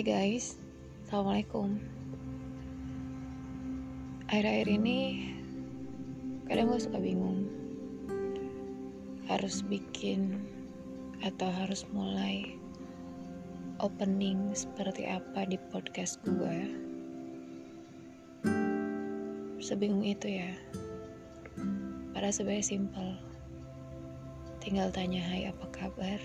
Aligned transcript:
Hai 0.00 0.32
guys, 0.32 0.56
Assalamualaikum. 1.04 1.76
Akhir-akhir 4.32 4.68
ini 4.80 5.28
kadang 6.48 6.72
gue 6.72 6.80
suka 6.80 6.96
bingung. 6.96 7.44
Harus 9.28 9.60
bikin 9.60 10.40
atau 11.20 11.52
harus 11.52 11.84
mulai 11.92 12.48
opening 13.84 14.56
seperti 14.56 15.04
apa 15.04 15.44
di 15.44 15.60
podcast 15.68 16.16
gue 16.24 16.64
Sebingung 19.60 20.08
itu 20.08 20.32
ya. 20.32 20.48
Padahal 22.16 22.32
sebenarnya 22.32 22.72
simple 22.72 23.20
Tinggal 24.64 24.88
tanya 24.96 25.20
hai 25.28 25.52
apa 25.52 25.68
kabar 25.68 26.24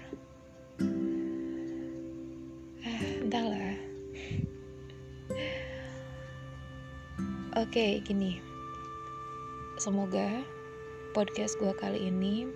oke 7.76 8.08
gini. 8.08 8.40
Semoga 9.76 10.48
podcast 11.12 11.60
gue 11.60 11.76
kali 11.76 12.08
ini 12.08 12.48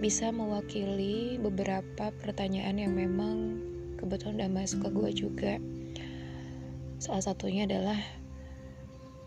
bisa 0.00 0.32
mewakili 0.32 1.36
beberapa 1.36 2.08
pertanyaan 2.16 2.80
yang 2.80 2.96
memang 2.96 3.60
kebetulan 4.00 4.40
udah 4.40 4.52
masuk 4.56 4.88
ke 4.88 4.90
gue 4.96 5.10
juga. 5.12 5.54
Salah 6.96 7.20
satunya 7.20 7.68
adalah 7.68 8.00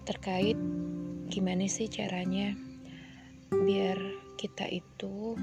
terkait 0.10 0.58
gimana 1.30 1.70
sih 1.70 1.86
caranya 1.86 2.58
biar 3.54 4.02
kita 4.42 4.66
itu 4.74 5.38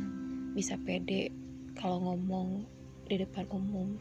bisa 0.59 0.75
pede 0.75 1.31
kalau 1.79 2.03
ngomong 2.03 2.67
di 3.07 3.15
depan 3.15 3.47
umum. 3.55 3.95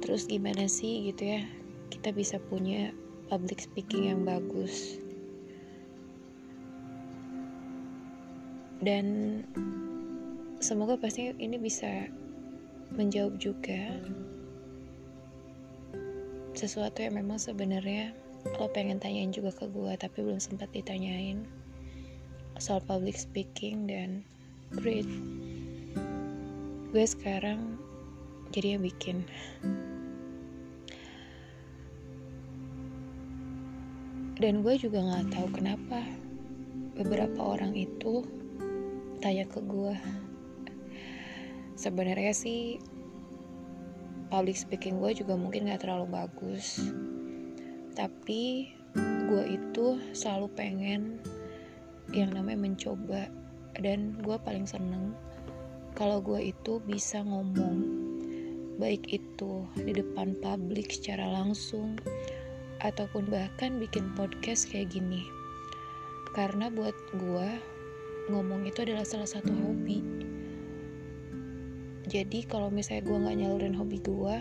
Terus 0.00 0.24
gimana 0.24 0.64
sih 0.64 1.12
gitu 1.12 1.28
ya 1.28 1.44
kita 1.92 2.16
bisa 2.16 2.40
punya 2.40 2.88
public 3.28 3.60
speaking 3.60 4.08
yang 4.08 4.24
bagus. 4.24 4.96
Dan 8.80 9.40
semoga 10.58 10.98
pasti 10.98 11.30
ini 11.36 11.60
bisa 11.60 12.08
menjawab 12.96 13.36
juga 13.36 14.00
sesuatu 16.56 17.04
yang 17.04 17.14
memang 17.20 17.38
sebenarnya 17.38 18.10
lo 18.58 18.66
pengen 18.72 18.98
tanyain 18.98 19.30
juga 19.30 19.54
ke 19.54 19.70
gue 19.70 19.92
tapi 19.94 20.24
belum 20.24 20.42
sempat 20.42 20.72
ditanyain 20.74 21.46
soal 22.58 22.82
public 22.82 23.14
speaking 23.14 23.86
dan 23.86 24.26
great. 24.74 25.06
Gue 26.90 27.04
sekarang 27.06 27.78
jadi 28.50 28.74
yang 28.74 28.82
bikin 28.82 29.22
dan 34.38 34.62
gue 34.62 34.74
juga 34.78 35.02
nggak 35.02 35.34
tahu 35.34 35.48
kenapa 35.50 35.98
beberapa 36.98 37.58
orang 37.58 37.74
itu 37.74 38.22
tanya 39.18 39.46
ke 39.46 39.58
gue. 39.62 39.94
Sebenarnya 41.78 42.34
sih 42.34 42.78
public 44.30 44.58
speaking 44.58 44.98
gue 45.02 45.14
juga 45.14 45.34
mungkin 45.34 45.70
gak 45.70 45.86
terlalu 45.86 46.10
bagus. 46.10 46.90
Tapi 47.94 48.74
gue 49.30 49.44
itu 49.46 49.98
selalu 50.14 50.46
pengen 50.54 51.22
yang 52.14 52.34
namanya 52.34 52.62
mencoba. 52.62 53.30
Dan 53.78 54.18
gue 54.26 54.34
paling 54.42 54.66
seneng 54.66 55.14
kalau 55.94 56.18
gue 56.18 56.50
itu 56.50 56.82
bisa 56.82 57.22
ngomong 57.22 58.06
baik 58.78 59.06
itu 59.10 59.66
di 59.74 59.90
depan 59.94 60.34
publik 60.38 60.94
secara 60.94 61.26
langsung 61.30 61.98
ataupun 62.82 63.26
bahkan 63.30 63.78
bikin 63.82 64.14
podcast 64.14 64.70
kayak 64.70 64.94
gini. 64.94 65.26
Karena 66.34 66.70
buat 66.70 66.94
gue, 67.16 67.48
ngomong 68.30 68.68
itu 68.68 68.84
adalah 68.84 69.02
salah 69.02 69.26
satu 69.26 69.50
hobi. 69.50 70.04
Jadi 72.08 72.46
kalau 72.48 72.72
misalnya 72.72 73.04
gue 73.04 73.18
gak 73.20 73.36
nyalurin 73.36 73.76
hobi 73.76 73.98
gue, 74.00 74.36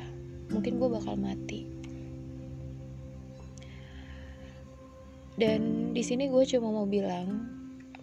mungkin 0.53 0.79
gue 0.79 0.89
bakal 0.91 1.19
mati. 1.19 1.67
Dan 5.37 5.93
di 5.93 6.01
sini 6.01 6.31
gue 6.31 6.43
cuma 6.49 6.73
mau 6.73 6.89
bilang 6.89 7.45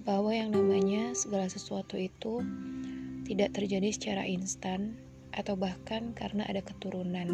bahwa 0.06 0.30
yang 0.30 0.52
namanya 0.52 1.16
segala 1.16 1.48
sesuatu 1.50 1.96
itu 1.98 2.44
tidak 3.24 3.56
terjadi 3.56 3.88
secara 3.90 4.22
instan 4.28 4.94
atau 5.34 5.58
bahkan 5.58 6.14
karena 6.14 6.46
ada 6.46 6.62
keturunan. 6.62 7.26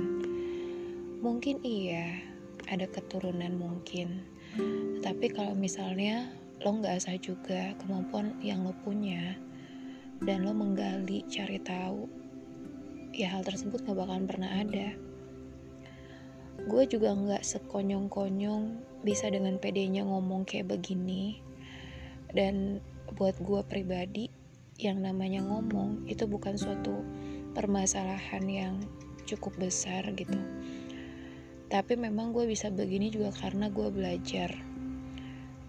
Mungkin 1.20 1.60
iya, 1.66 2.29
ada 2.70 2.86
keturunan 2.86 3.58
mungkin. 3.58 4.22
Tapi 5.02 5.26
kalau 5.34 5.58
misalnya 5.58 6.30
lo 6.62 6.78
nggak 6.78 7.02
asah 7.02 7.18
juga 7.18 7.74
kemampuan 7.82 8.38
yang 8.38 8.62
lo 8.62 8.72
punya 8.86 9.34
dan 10.22 10.46
lo 10.46 10.54
menggali 10.54 11.26
cari 11.26 11.58
tahu, 11.58 12.06
ya 13.10 13.34
hal 13.34 13.42
tersebut 13.42 13.82
nggak 13.82 13.98
bakalan 13.98 14.30
pernah 14.30 14.50
ada. 14.62 14.94
Gue 16.70 16.86
juga 16.86 17.16
nggak 17.16 17.42
sekonyong-konyong 17.42 18.78
bisa 19.02 19.32
dengan 19.32 19.56
pedenya 19.58 20.06
ngomong 20.06 20.46
kayak 20.46 20.70
begini. 20.70 21.42
Dan 22.30 22.78
buat 23.16 23.34
gue 23.42 23.58
pribadi, 23.66 24.30
yang 24.78 25.02
namanya 25.02 25.42
ngomong 25.42 26.06
itu 26.06 26.28
bukan 26.30 26.54
suatu 26.54 27.02
permasalahan 27.56 28.44
yang 28.46 28.74
cukup 29.26 29.56
besar 29.58 30.06
gitu 30.14 30.38
tapi 31.70 31.94
memang 31.94 32.34
gue 32.34 32.50
bisa 32.50 32.66
begini 32.66 33.14
juga 33.14 33.30
karena 33.30 33.70
gue 33.70 33.88
belajar. 33.94 34.50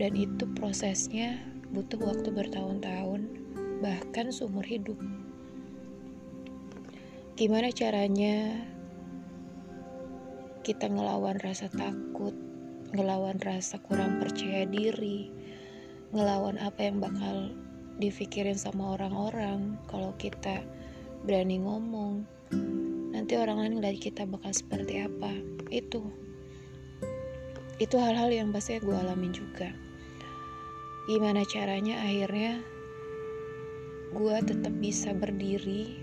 Dan 0.01 0.17
itu 0.17 0.49
prosesnya 0.57 1.37
butuh 1.69 2.01
waktu 2.01 2.33
bertahun-tahun 2.33 3.21
bahkan 3.85 4.33
seumur 4.33 4.65
hidup. 4.65 4.97
Gimana 7.37 7.69
caranya 7.69 8.65
kita 10.65 10.89
ngelawan 10.89 11.37
rasa 11.41 11.69
takut 11.69 12.33
ngelawan 12.91 13.39
rasa 13.39 13.79
kurang 13.81 14.19
percaya 14.19 14.67
diri 14.67 15.31
ngelawan 16.11 16.59
apa 16.59 16.85
yang 16.91 16.99
bakal 16.99 17.55
dipikirin 17.97 18.59
sama 18.59 18.99
orang-orang 18.99 19.79
kalau 19.87 20.11
kita 20.19 20.59
berani 21.23 21.61
ngomong 21.63 22.27
nanti 23.21 23.37
orang 23.37 23.61
lain 23.61 23.77
ngeliat 23.77 24.01
kita 24.01 24.25
bakal 24.25 24.49
seperti 24.49 25.05
apa. 25.05 25.29
Itu. 25.69 26.01
Itu 27.77 28.01
hal-hal 28.01 28.33
yang 28.33 28.49
pasti 28.49 28.81
gue 28.81 28.97
alamin 28.97 29.29
juga. 29.29 29.69
Gimana 31.05 31.45
caranya 31.45 32.01
akhirnya 32.01 32.65
gue 34.17 34.35
tetap 34.41 34.73
bisa 34.81 35.13
berdiri 35.13 36.01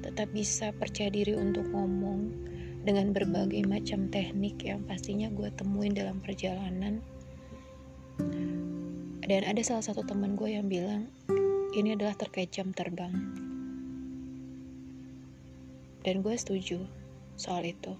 tetap 0.00 0.32
bisa 0.32 0.72
percaya 0.72 1.12
diri 1.12 1.36
untuk 1.36 1.68
ngomong 1.68 2.32
dengan 2.88 3.12
berbagai 3.12 3.60
macam 3.68 4.08
teknik 4.08 4.56
yang 4.64 4.80
pastinya 4.88 5.28
gue 5.28 5.52
temuin 5.60 5.92
dalam 5.92 6.24
perjalanan. 6.24 7.04
Dan 9.20 9.42
ada 9.44 9.60
salah 9.60 9.84
satu 9.84 10.08
teman 10.08 10.40
gue 10.40 10.56
yang 10.56 10.72
bilang 10.72 11.12
ini 11.76 11.92
adalah 11.92 12.16
terkait 12.16 12.48
jam 12.48 12.72
terbang 12.72 13.44
dan 16.06 16.22
gue 16.22 16.38
setuju 16.38 16.86
soal 17.34 17.66
itu. 17.66 17.98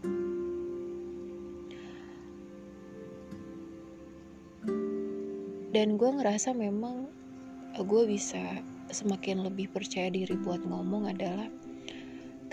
Dan 5.74 5.98
gue 5.98 6.08
ngerasa 6.08 6.54
memang 6.54 7.10
gue 7.74 8.02
bisa 8.06 8.62
semakin 8.94 9.42
lebih 9.42 9.68
percaya 9.74 10.06
diri 10.08 10.38
buat 10.38 10.62
ngomong 10.62 11.10
adalah 11.10 11.50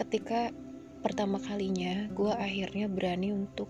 ketika 0.01 0.49
pertama 1.05 1.37
kalinya 1.37 2.09
gue 2.17 2.33
akhirnya 2.33 2.89
berani 2.89 3.29
untuk 3.29 3.69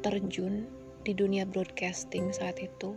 terjun 0.00 0.64
di 1.04 1.12
dunia 1.12 1.44
broadcasting 1.44 2.32
saat 2.32 2.56
itu. 2.64 2.96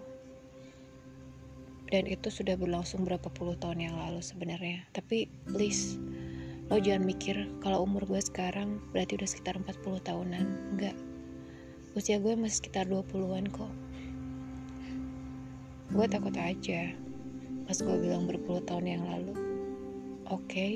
Dan 1.88 2.04
itu 2.08 2.28
sudah 2.28 2.56
berlangsung 2.60 3.04
berapa 3.08 3.32
puluh 3.32 3.56
tahun 3.60 3.92
yang 3.92 3.96
lalu 3.96 4.20
sebenarnya. 4.20 4.88
Tapi 4.92 5.28
please 5.48 5.96
lo 6.68 6.84
jangan 6.84 7.08
mikir 7.08 7.48
kalau 7.64 7.88
umur 7.88 8.04
gue 8.04 8.20
sekarang 8.20 8.84
berarti 8.92 9.16
udah 9.16 9.30
sekitar 9.32 9.56
40 9.56 10.04
tahunan. 10.04 10.46
Enggak. 10.76 10.96
Usia 11.96 12.20
gue 12.20 12.36
masih 12.36 12.60
sekitar 12.60 12.92
20-an 12.92 13.48
kok. 13.48 13.72
Gue 15.96 16.06
takut 16.12 16.36
aja 16.36 16.92
pas 17.64 17.80
gue 17.80 17.96
bilang 18.00 18.28
berpuluh 18.28 18.60
tahun 18.68 19.00
yang 19.00 19.04
lalu. 19.08 19.32
Oke 20.28 20.44
okay, 20.44 20.74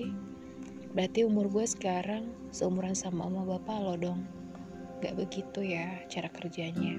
berarti 0.95 1.27
umur 1.27 1.51
gue 1.51 1.67
sekarang 1.67 2.31
seumuran 2.55 2.95
sama 2.95 3.27
oma 3.27 3.43
bapak 3.43 3.77
lo 3.83 3.95
dong. 3.99 4.23
Gak 5.03 5.19
begitu 5.19 5.59
ya 5.59 6.07
cara 6.07 6.31
kerjanya. 6.31 6.95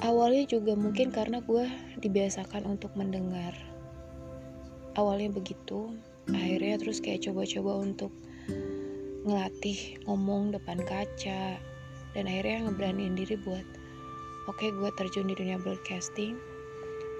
Awalnya 0.00 0.48
juga 0.48 0.72
mungkin 0.72 1.12
karena 1.12 1.44
gue 1.44 1.68
dibiasakan 2.00 2.64
untuk 2.64 2.92
mendengar 2.96 3.73
awalnya 4.94 5.30
begitu 5.30 5.94
akhirnya 6.32 6.80
terus 6.80 7.02
kayak 7.02 7.26
coba-coba 7.28 7.72
untuk 7.84 8.12
ngelatih 9.24 9.98
ngomong 10.04 10.52
depan 10.52 10.80
kaca 10.84 11.56
dan 12.14 12.24
akhirnya 12.28 12.68
ngeberaniin 12.68 13.16
diri 13.16 13.36
buat 13.40 13.66
oke 14.46 14.60
okay, 14.60 14.70
gue 14.70 14.90
terjun 15.00 15.28
di 15.28 15.34
dunia 15.36 15.58
broadcasting 15.60 16.36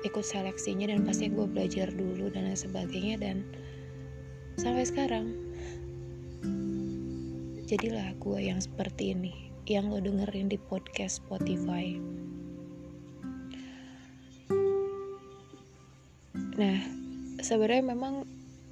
ikut 0.04 0.24
seleksinya 0.24 0.92
dan 0.92 1.02
pasti 1.08 1.32
gue 1.32 1.48
belajar 1.48 1.88
dulu 1.88 2.28
dan 2.28 2.52
lain 2.52 2.60
sebagainya 2.60 3.16
dan 3.20 3.40
sampai 4.60 4.84
sekarang 4.84 5.32
jadilah 7.64 8.12
gue 8.20 8.38
yang 8.38 8.60
seperti 8.60 9.16
ini 9.16 9.32
yang 9.64 9.88
lo 9.88 9.96
dengerin 9.96 10.52
di 10.52 10.60
podcast 10.60 11.24
Spotify. 11.24 11.96
Nah 16.60 17.03
sebenarnya 17.44 17.84
memang 17.92 18.24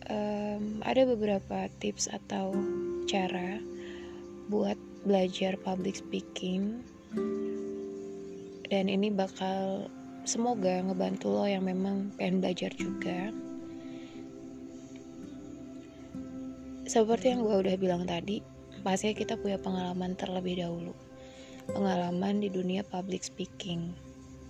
um, 0.09 0.65
ada 0.81 1.05
beberapa 1.05 1.69
tips 1.77 2.09
atau 2.09 2.57
cara 3.05 3.61
buat 4.49 4.81
belajar 5.05 5.61
public 5.61 6.01
speaking. 6.01 6.81
Dan 8.73 8.89
ini 8.89 9.13
bakal 9.13 9.93
semoga 10.25 10.81
ngebantu 10.81 11.29
lo 11.29 11.45
yang 11.45 11.69
memang 11.69 12.17
pengen 12.17 12.41
belajar 12.41 12.73
juga. 12.73 13.29
Seperti 16.89 17.37
yang 17.37 17.45
gue 17.45 17.57
udah 17.69 17.77
bilang 17.77 18.09
tadi 18.09 18.41
pasti 18.81 19.13
kita 19.13 19.37
punya 19.37 19.61
pengalaman 19.61 20.17
terlebih 20.17 20.65
dahulu. 20.65 20.97
Pengalaman 21.69 22.41
di 22.41 22.49
dunia 22.49 22.81
public 22.89 23.21
speaking 23.21 23.93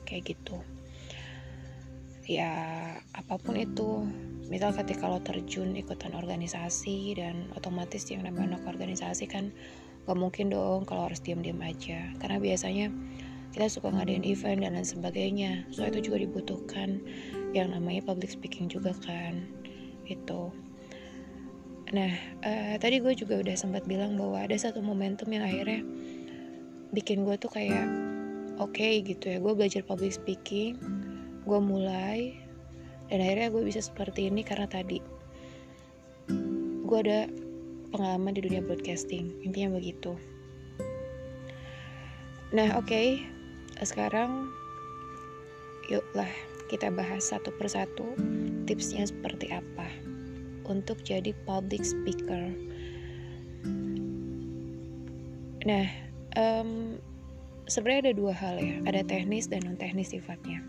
kayak 0.07 0.33
gitu 0.33 0.63
ya 2.39 2.53
apa 3.13 3.35
pun 3.37 3.59
itu. 3.59 4.07
Misal 4.49 4.77
ketika 4.77 5.09
lo 5.09 5.21
terjun 5.25 5.73
ikutan 5.77 6.13
organisasi 6.13 7.17
dan 7.17 7.49
otomatis 7.57 8.05
yang 8.13 8.29
namanya 8.29 8.57
anak 8.57 8.69
organisasi 8.69 9.25
kan 9.25 9.49
gak 10.05 10.19
mungkin 10.19 10.53
dong 10.53 10.85
kalau 10.85 11.09
harus 11.09 11.25
diam-diam 11.25 11.61
aja. 11.65 12.13
Karena 12.21 12.37
biasanya 12.37 12.93
kita 13.53 13.69
suka 13.69 13.93
ngadain 13.93 14.25
event 14.25 14.61
dan 14.61 14.77
lain 14.77 14.85
sebagainya. 14.85 15.65
So 15.73 15.89
itu 15.89 16.13
juga 16.13 16.21
dibutuhkan 16.21 17.01
yang 17.53 17.73
namanya 17.73 18.01
public 18.05 18.33
speaking 18.33 18.69
juga 18.69 18.97
kan 19.05 19.45
itu 20.09 20.51
nah 21.93 22.09
uh, 22.41 22.75
tadi 22.81 23.05
gue 23.05 23.13
juga 23.13 23.37
udah 23.45 23.53
sempat 23.53 23.85
bilang 23.85 24.17
bahwa 24.17 24.41
ada 24.41 24.57
satu 24.57 24.81
momentum 24.81 25.29
yang 25.29 25.45
akhirnya 25.45 25.85
bikin 26.97 27.29
gue 27.29 27.37
tuh 27.37 27.53
kayak 27.53 27.85
oke 28.57 28.73
okay, 28.73 29.05
gitu 29.05 29.37
ya. 29.37 29.39
Gue 29.41 29.53
belajar 29.53 29.85
public 29.85 30.17
speaking 30.17 30.77
gue 31.43 31.61
mulai 31.61 32.39
dan 33.11 33.19
akhirnya 33.21 33.53
gue 33.53 33.63
bisa 33.67 33.81
seperti 33.85 34.31
ini 34.31 34.43
karena 34.47 34.67
tadi 34.71 35.03
gue 36.87 36.99
ada 37.09 37.29
pengalaman 37.93 38.33
di 38.35 38.41
dunia 38.45 38.65
broadcasting 38.65 39.33
intinya 39.45 39.77
begitu 39.77 40.17
nah 42.53 42.79
oke 42.79 42.89
okay 42.89 43.23
sekarang 43.83 44.53
yuklah 45.91 46.29
kita 46.71 46.89
bahas 46.89 47.29
satu 47.29 47.51
persatu 47.59 48.15
tipsnya 48.65 49.05
seperti 49.05 49.51
apa 49.51 49.89
untuk 50.65 51.03
jadi 51.03 51.35
public 51.45 51.83
speaker. 51.83 52.55
Nah, 55.63 55.87
um, 56.39 56.97
sebenarnya 57.69 58.11
ada 58.11 58.15
dua 58.17 58.33
hal 58.35 58.57
ya, 58.59 58.75
ada 58.89 59.03
teknis 59.05 59.47
dan 59.51 59.67
non 59.67 59.77
teknis 59.79 60.15
sifatnya. 60.15 60.65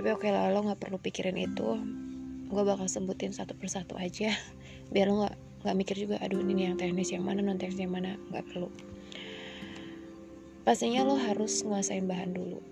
Tapi 0.00 0.16
oke 0.16 0.24
okay 0.24 0.32
lah, 0.32 0.48
lo 0.48 0.64
nggak 0.64 0.80
perlu 0.80 0.96
pikirin 0.96 1.36
itu. 1.36 1.76
Gue 2.48 2.62
bakal 2.64 2.88
sebutin 2.88 3.36
satu 3.36 3.52
persatu 3.52 4.00
aja, 4.00 4.32
biar 4.96 5.12
lo 5.12 5.28
nggak 5.28 5.36
nggak 5.60 5.76
mikir 5.76 5.96
juga, 6.00 6.16
aduh 6.24 6.40
ini 6.40 6.72
yang 6.72 6.80
teknis 6.80 7.12
yang 7.12 7.20
mana 7.20 7.44
non 7.44 7.60
teknis 7.60 7.84
yang 7.84 7.92
mana, 7.92 8.16
nggak 8.32 8.48
perlu. 8.48 8.72
Pastinya 10.64 11.04
lo 11.04 11.20
harus 11.20 11.60
nguasain 11.68 12.08
bahan 12.08 12.32
dulu. 12.32 12.64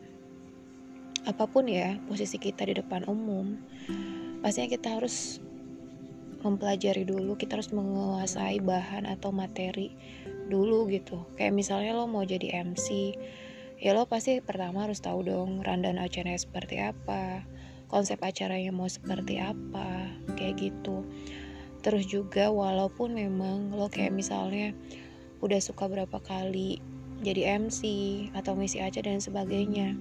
Apa 1.28 1.44
pun 1.44 1.68
ya 1.68 2.00
posisi 2.08 2.40
kita 2.40 2.64
di 2.64 2.80
depan 2.80 3.04
umum 3.04 3.60
pastinya 4.40 4.72
kita 4.72 4.96
harus 4.96 5.44
mempelajari 6.40 7.04
dulu 7.04 7.36
kita 7.36 7.60
harus 7.60 7.68
menguasai 7.76 8.64
bahan 8.64 9.04
atau 9.04 9.36
materi 9.36 9.92
dulu 10.48 10.88
gitu. 10.88 11.28
Kayak 11.36 11.52
misalnya 11.52 11.92
lo 11.92 12.08
mau 12.08 12.24
jadi 12.24 12.64
MC 12.64 12.88
ya 13.78 13.94
lo 13.94 14.10
pasti 14.10 14.42
pertama 14.42 14.90
harus 14.90 14.98
tahu 14.98 15.22
dong 15.22 15.62
rundown 15.62 16.02
acaranya 16.02 16.38
seperti 16.38 16.82
apa 16.82 17.46
konsep 17.86 18.20
acaranya 18.20 18.74
mau 18.74 18.90
seperti 18.90 19.40
apa 19.40 20.12
kayak 20.36 20.60
gitu. 20.60 21.08
Terus 21.80 22.04
juga 22.10 22.52
walaupun 22.52 23.16
memang 23.16 23.72
lo 23.72 23.88
kayak 23.88 24.12
misalnya 24.12 24.76
udah 25.40 25.62
suka 25.62 25.88
berapa 25.88 26.18
kali 26.20 26.82
jadi 27.24 27.58
MC 27.58 27.82
atau 28.36 28.54
misi 28.54 28.78
aja 28.78 29.02
dan 29.02 29.18
sebagainya 29.18 29.94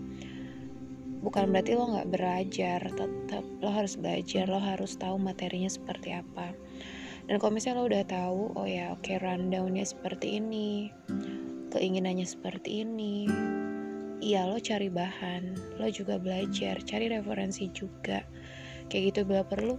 bukan 1.21 1.50
berarti 1.50 1.74
lo 1.74 1.97
nggak 1.97 2.12
belajar 2.13 2.79
tetap 2.94 3.45
lo 3.62 3.69
harus 3.74 3.97
belajar 3.97 4.45
lo 4.45 4.62
harus 4.62 5.00
tahu 5.00 5.15
materinya 5.18 5.71
seperti 5.71 6.12
apa. 6.18 6.51
Dan 7.27 7.39
kalau 7.39 7.56
misalnya 7.56 7.79
lo 7.79 7.85
udah 7.88 8.06
tahu 8.09 8.41
oh 8.57 8.68
ya 8.68 8.91
oke 8.91 9.06
okay, 9.06 9.21
rundownnya 9.21 9.85
seperti 9.88 10.44
ini 10.44 10.91
keinginannya 11.71 12.24
seperti 12.24 12.83
ini 12.88 13.27
iya 14.21 14.49
lo 14.49 14.57
cari 14.57 14.89
bahan 14.89 15.77
lo 15.77 15.87
juga 15.93 16.17
belajar 16.17 16.81
cari 16.81 17.09
referensi 17.11 17.69
juga. 17.71 18.25
Kayak 18.87 19.03
gitu 19.13 19.19
bila 19.27 19.43
perlu 19.43 19.75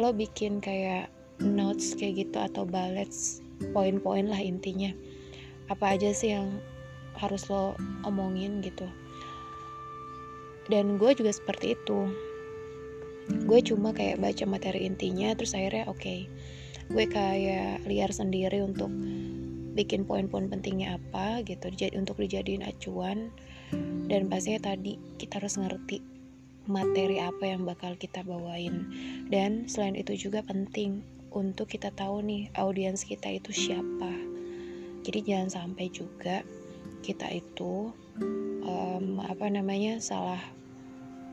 lo 0.00 0.10
bikin 0.14 0.58
kayak 0.64 1.12
notes 1.40 1.96
kayak 1.96 2.26
gitu 2.28 2.38
atau 2.40 2.64
bullets 2.64 3.44
poin-poin 3.72 4.28
lah 4.28 4.40
intinya. 4.40 4.90
Apa 5.68 5.94
aja 5.96 6.10
sih 6.10 6.34
yang 6.34 6.58
harus 7.16 7.46
lo 7.52 7.76
omongin 8.08 8.64
gitu. 8.64 8.88
Dan 10.70 10.96
gue 10.96 11.12
juga 11.14 11.34
seperti 11.34 11.74
itu. 11.74 12.10
Gue 13.46 13.62
cuma 13.62 13.94
kayak 13.94 14.18
baca 14.18 14.44
materi 14.46 14.86
intinya 14.86 15.34
terus 15.34 15.54
akhirnya 15.54 15.86
oke. 15.86 16.00
Okay, 16.00 16.26
gue 16.90 17.04
kayak 17.06 17.86
liar 17.86 18.10
sendiri 18.10 18.62
untuk 18.66 18.90
bikin 19.78 20.02
poin-poin 20.02 20.50
pentingnya 20.50 20.98
apa 20.98 21.46
gitu 21.46 21.70
untuk 21.94 22.18
dijadiin 22.18 22.66
acuan 22.66 23.30
dan 24.10 24.26
pastinya 24.26 24.72
tadi 24.74 24.98
kita 25.18 25.38
harus 25.38 25.58
ngerti 25.58 26.02
materi 26.66 27.18
apa 27.22 27.50
yang 27.50 27.66
bakal 27.66 27.94
kita 27.98 28.22
bawain. 28.22 28.86
Dan 29.30 29.66
selain 29.70 29.98
itu 29.98 30.14
juga 30.28 30.42
penting 30.46 31.02
untuk 31.30 31.70
kita 31.70 31.94
tahu 31.94 32.22
nih 32.22 32.50
audiens 32.58 33.06
kita 33.06 33.30
itu 33.30 33.54
siapa. 33.54 34.12
Jadi 35.06 35.18
jangan 35.24 35.50
sampai 35.50 35.86
juga 35.90 36.42
kita 37.00 37.30
itu 37.32 37.90
um, 38.66 39.22
apa 39.24 39.48
namanya 39.48 39.96
salah 40.02 40.42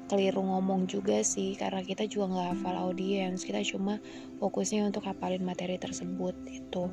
keliru 0.08 0.40
ngomong 0.42 0.88
juga 0.88 1.22
sih. 1.26 1.58
Karena 1.58 1.84
kita 1.84 2.06
juga 2.06 2.34
nggak 2.34 2.50
hafal 2.58 2.76
audiens. 2.78 3.44
Kita 3.44 3.60
cuma 3.66 4.00
fokusnya 4.40 4.88
untuk 4.88 5.04
hafalin 5.06 5.44
materi 5.44 5.76
tersebut 5.82 6.34
itu 6.48 6.90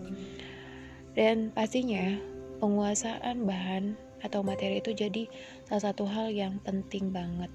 dan 1.14 1.54
pastinya 1.54 2.18
penguasaan 2.58 3.46
bahan 3.46 3.94
atau 4.24 4.40
materi 4.40 4.80
itu 4.80 4.96
jadi 4.96 5.28
salah 5.68 5.92
satu 5.92 6.08
hal 6.08 6.32
yang 6.32 6.56
penting 6.64 7.12
banget. 7.12 7.52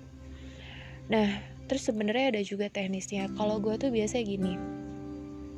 Nah 1.10 1.42
terus 1.66 1.90
sebenarnya 1.90 2.38
ada 2.38 2.42
juga 2.46 2.70
teknisnya. 2.70 3.34
Kalau 3.34 3.58
gue 3.58 3.76
tuh 3.76 3.90
biasa 3.90 4.22
gini 4.22 4.56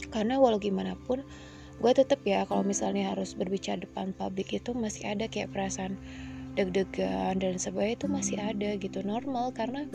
karena 0.10 0.42
walau 0.42 0.58
gimana 0.58 0.98
pun 1.08 1.24
gue 1.82 1.92
tetep 1.94 2.20
ya 2.26 2.44
kalau 2.46 2.66
misalnya 2.66 3.14
harus 3.14 3.34
berbicara 3.34 3.80
depan 3.82 4.14
publik 4.14 4.54
itu 4.54 4.74
masih 4.74 5.14
ada 5.14 5.26
kayak 5.26 5.50
perasaan 5.54 5.98
deg-degan 6.52 7.40
dan 7.40 7.56
sebagainya 7.56 7.96
itu 7.96 8.08
masih 8.12 8.38
ada 8.44 8.70
gitu 8.76 9.00
normal. 9.08 9.56
Karena 9.56 9.88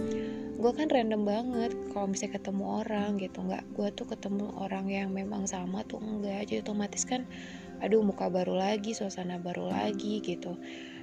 gue 0.57 0.73
kan 0.73 0.89
random 0.89 1.23
banget 1.29 1.73
kalau 1.93 2.11
misalnya 2.11 2.41
ketemu 2.41 2.65
orang 2.83 3.11
gitu. 3.21 3.39
Nggak 3.45 3.65
gue 3.77 3.89
tuh 3.93 4.07
ketemu 4.09 4.47
orang 4.57 4.87
yang 4.89 5.09
memang 5.13 5.45
sama 5.45 5.85
tuh 5.85 6.01
enggak. 6.01 6.49
Jadi 6.49 6.65
otomatis 6.65 7.05
kan 7.05 7.29
aduh 7.85 8.01
muka 8.01 8.33
baru 8.33 8.57
lagi 8.57 8.97
suasana 8.97 9.37
baru 9.37 9.69
lagi 9.69 10.25
gitu 10.25 10.57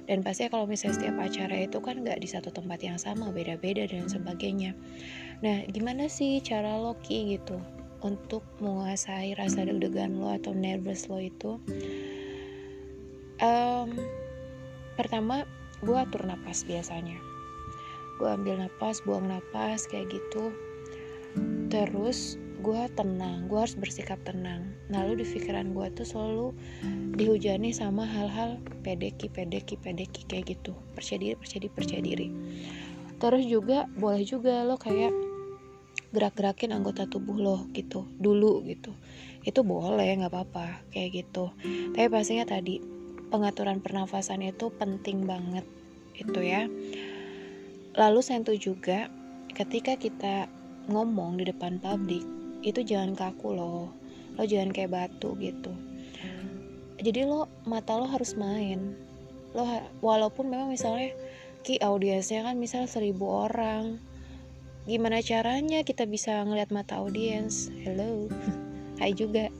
dan 0.04 0.20
pasti 0.20 0.48
kalau 0.52 0.68
misalnya 0.68 1.00
setiap 1.00 1.16
acara 1.16 1.56
itu 1.64 1.78
kan 1.80 2.04
nggak 2.04 2.20
di 2.20 2.28
satu 2.28 2.52
tempat 2.52 2.80
yang 2.84 3.00
sama 3.00 3.32
beda-beda 3.32 3.88
dan 3.88 4.04
sebagainya. 4.08 4.76
Nah 5.40 5.64
gimana 5.68 6.12
sih 6.12 6.44
cara 6.44 6.76
lo 6.76 6.96
ki 7.00 7.36
gitu 7.40 7.56
untuk 8.04 8.44
menguasai 8.60 9.32
rasa 9.32 9.64
deg-degan 9.64 10.20
lo 10.20 10.28
atau 10.36 10.52
nervous 10.52 11.08
lo 11.08 11.16
itu? 11.16 11.56
Um, 13.40 13.96
pertama 15.00 15.48
gue 15.80 15.96
atur 15.96 16.28
napas 16.28 16.68
biasanya. 16.68 17.16
Gue 18.20 18.28
ambil 18.28 18.60
napas 18.60 19.00
buang 19.02 19.26
napas 19.26 19.88
kayak 19.88 20.12
gitu. 20.12 20.52
Terus 21.72 22.38
gue 22.64 22.80
tenang 22.96 23.44
gue 23.44 23.60
harus 23.60 23.76
bersikap 23.76 24.16
tenang. 24.24 24.72
Lalu 24.88 25.20
di 25.20 25.24
pikiran 25.28 25.76
gue 25.76 25.86
tuh 25.92 26.08
selalu 26.08 26.56
dihujani 27.14 27.76
sama 27.76 28.08
hal-hal 28.08 28.56
pedeki 28.80 29.28
pedeki 29.28 29.76
pedeki 29.76 30.24
kayak 30.24 30.56
gitu. 30.56 30.72
Percaya 30.96 31.20
diri 31.20 31.36
percaya 31.36 31.60
diri 31.60 31.72
percaya 31.76 32.00
diri. 32.00 32.28
Terus 33.20 33.44
juga 33.44 33.84
boleh 34.00 34.24
juga 34.24 34.64
lo 34.64 34.80
kayak 34.80 35.12
gerak-gerakin 36.14 36.72
anggota 36.72 37.04
tubuh 37.04 37.36
lo 37.36 37.68
gitu 37.76 38.08
dulu 38.16 38.64
gitu. 38.64 38.96
Itu 39.44 39.60
boleh 39.60 40.08
nggak 40.24 40.32
apa-apa 40.32 40.88
kayak 40.88 41.20
gitu. 41.20 41.52
Tapi 41.92 42.08
pastinya 42.08 42.48
tadi 42.48 42.80
pengaturan 43.28 43.84
pernafasan 43.84 44.40
itu 44.40 44.72
penting 44.72 45.28
banget 45.28 45.68
itu 46.16 46.40
ya. 46.40 46.64
Lalu 47.94 48.20
sentuh 48.24 48.56
juga 48.56 49.12
ketika 49.52 49.94
kita 50.00 50.48
ngomong 50.90 51.38
di 51.38 51.46
depan 51.46 51.78
publik 51.78 52.33
itu 52.64 52.80
jangan 52.80 53.12
kaku 53.12 53.52
loh. 53.52 53.92
Lo 54.34 54.42
jangan 54.48 54.72
kayak 54.72 54.90
batu 54.90 55.36
gitu. 55.36 55.70
Jadi 56.98 57.28
lo 57.28 57.46
mata 57.68 58.00
lo 58.00 58.08
harus 58.08 58.32
main. 58.34 58.96
Lo 59.52 59.68
walaupun 60.00 60.48
memang 60.48 60.72
misalnya 60.72 61.12
ki 61.62 61.78
audiensnya 61.84 62.48
kan 62.48 62.56
misal 62.56 62.88
seribu 62.88 63.28
orang. 63.28 64.00
Gimana 64.88 65.20
caranya 65.20 65.84
kita 65.84 66.08
bisa 66.08 66.44
ngeliat 66.44 66.72
mata 66.72 67.00
audiens? 67.00 67.68
Hello. 67.84 68.26
Hai 69.00 69.12
juga. 69.12 69.52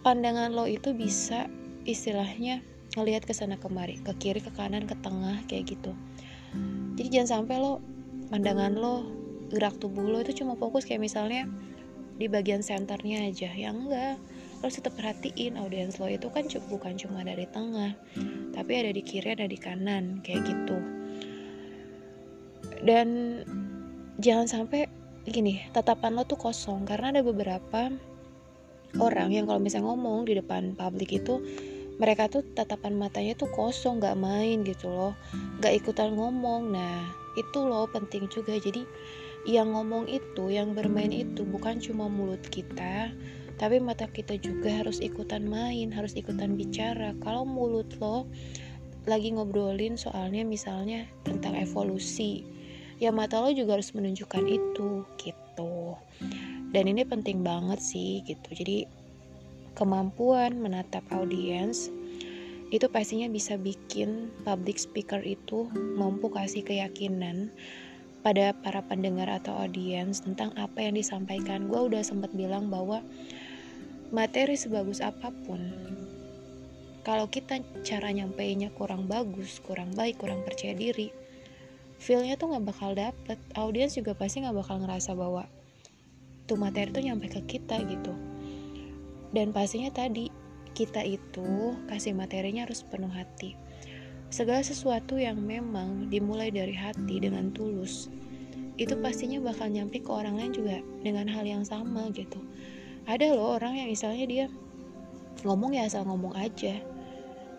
Pandangan 0.00 0.56
lo 0.56 0.64
itu 0.64 0.96
bisa 0.96 1.52
istilahnya 1.84 2.64
ngelihat 2.96 3.28
ke 3.28 3.36
sana 3.36 3.60
kemari 3.60 4.00
ke 4.00 4.12
kiri 4.16 4.40
ke 4.40 4.48
kanan 4.56 4.88
ke 4.88 4.96
tengah 5.04 5.44
kayak 5.44 5.76
gitu. 5.76 5.92
Jadi 6.96 7.08
jangan 7.12 7.44
sampai 7.44 7.56
lo 7.60 7.84
pandangan 8.32 8.72
lo 8.76 9.17
gerak 9.48 9.80
tubuh 9.80 10.04
lo 10.04 10.20
itu 10.20 10.44
cuma 10.44 10.54
fokus 10.56 10.84
kayak 10.84 11.02
misalnya 11.04 11.48
di 12.18 12.26
bagian 12.26 12.60
senternya 12.60 13.28
aja. 13.30 13.50
Yang 13.54 13.76
enggak 13.88 14.14
lo 14.58 14.66
tetap 14.66 14.92
perhatiin 14.98 15.54
audiens 15.54 16.02
lo 16.02 16.10
itu 16.10 16.26
kan 16.34 16.50
bukan 16.66 16.98
cuma 16.98 17.22
dari 17.22 17.46
tengah 17.46 17.94
tapi 18.50 18.74
ada 18.74 18.90
di 18.90 19.02
kiri 19.06 19.38
ada 19.38 19.46
di 19.46 19.54
kanan 19.54 20.18
kayak 20.26 20.42
gitu. 20.44 20.78
Dan 22.82 23.08
jangan 24.18 24.50
sampai 24.50 24.90
gini 25.28 25.62
tatapan 25.70 26.18
lo 26.18 26.26
tuh 26.26 26.40
kosong 26.40 26.88
karena 26.88 27.14
ada 27.14 27.22
beberapa 27.22 27.92
orang 28.98 29.28
yang 29.30 29.44
kalau 29.44 29.60
misalnya 29.60 29.92
ngomong 29.92 30.24
di 30.24 30.40
depan 30.40 30.72
publik 30.74 31.20
itu 31.20 31.38
mereka 31.98 32.30
tuh 32.30 32.46
tatapan 32.54 32.94
matanya 32.94 33.34
tuh 33.34 33.50
kosong 33.50 33.98
nggak 33.98 34.16
main 34.16 34.62
gitu 34.62 34.90
loh 34.90 35.14
nggak 35.62 35.82
ikutan 35.82 36.14
ngomong. 36.14 36.74
Nah 36.74 37.06
itu 37.38 37.58
loh 37.62 37.86
penting 37.90 38.26
juga. 38.26 38.58
Jadi 38.58 38.82
yang 39.48 39.72
ngomong 39.72 40.04
itu 40.12 40.52
yang 40.52 40.76
bermain 40.76 41.08
itu 41.08 41.40
bukan 41.48 41.80
cuma 41.80 42.04
mulut 42.12 42.44
kita 42.52 43.08
tapi 43.56 43.80
mata 43.80 44.04
kita 44.04 44.36
juga 44.36 44.70
harus 44.70 45.00
ikutan 45.00 45.48
main 45.48 45.90
harus 45.90 46.14
ikutan 46.14 46.54
bicara. 46.54 47.16
Kalau 47.24 47.42
mulut 47.42 47.90
lo 47.98 48.28
lagi 49.08 49.32
ngobrolin 49.32 49.96
soalnya 49.96 50.44
misalnya 50.44 51.08
tentang 51.24 51.56
evolusi 51.56 52.44
ya 53.00 53.08
mata 53.08 53.40
lo 53.40 53.50
juga 53.50 53.80
harus 53.80 53.90
menunjukkan 53.96 54.44
itu 54.46 55.02
gitu. 55.16 55.96
Dan 56.70 56.84
ini 56.92 57.02
penting 57.08 57.40
banget 57.40 57.80
sih 57.80 58.20
gitu. 58.28 58.52
Jadi 58.52 58.84
kemampuan 59.74 60.60
menatap 60.60 61.02
audiens 61.10 61.88
itu 62.68 62.84
pastinya 62.92 63.32
bisa 63.32 63.56
bikin 63.56 64.28
public 64.44 64.76
speaker 64.76 65.24
itu 65.24 65.72
mampu 65.96 66.28
kasih 66.28 66.60
keyakinan 66.60 67.48
pada 68.28 68.52
para 68.60 68.84
pendengar 68.84 69.24
atau 69.32 69.56
audiens 69.56 70.20
tentang 70.20 70.52
apa 70.60 70.84
yang 70.84 71.00
disampaikan. 71.00 71.64
Gue 71.64 71.88
udah 71.88 72.04
sempat 72.04 72.28
bilang 72.36 72.68
bahwa 72.68 73.00
materi 74.12 74.52
sebagus 74.52 75.00
apa 75.00 75.32
pun, 75.48 75.56
kalau 77.08 77.24
kita 77.32 77.64
cara 77.80 78.12
nyampeinnya 78.12 78.68
kurang 78.76 79.08
bagus, 79.08 79.64
kurang 79.64 79.96
baik, 79.96 80.20
kurang 80.20 80.44
percaya 80.44 80.76
diri, 80.76 81.08
feelnya 81.96 82.36
tuh 82.36 82.52
nggak 82.52 82.68
bakal 82.68 82.92
dapet. 82.92 83.40
Audiens 83.56 83.96
juga 83.96 84.12
pasti 84.12 84.44
nggak 84.44 84.60
bakal 84.60 84.76
ngerasa 84.84 85.16
bahwa 85.16 85.48
tuh 86.44 86.60
materi 86.60 86.92
tuh 86.92 87.00
nyampe 87.08 87.32
ke 87.32 87.40
kita 87.48 87.80
gitu. 87.80 88.12
Dan 89.32 89.56
pastinya 89.56 89.88
tadi 89.88 90.28
kita 90.76 91.00
itu 91.00 91.72
kasih 91.88 92.12
materinya 92.12 92.68
harus 92.68 92.84
penuh 92.84 93.08
hati 93.08 93.56
segala 94.28 94.60
sesuatu 94.60 95.16
yang 95.16 95.40
memang 95.40 96.12
dimulai 96.12 96.52
dari 96.52 96.76
hati 96.76 97.20
dengan 97.20 97.48
tulus 97.52 98.12
itu 98.78 98.94
pastinya 99.02 99.42
bakal 99.42 99.66
nyampe 99.66 99.98
ke 99.98 100.10
orang 100.10 100.38
lain 100.38 100.54
juga 100.54 100.78
dengan 101.02 101.26
hal 101.26 101.42
yang 101.42 101.66
sama 101.66 102.06
gitu. 102.14 102.38
Ada 103.10 103.34
loh 103.34 103.58
orang 103.58 103.74
yang 103.74 103.90
misalnya 103.90 104.24
dia 104.30 104.46
ngomong 105.42 105.74
ya 105.74 105.90
asal 105.90 106.06
ngomong 106.06 106.38
aja. 106.38 106.78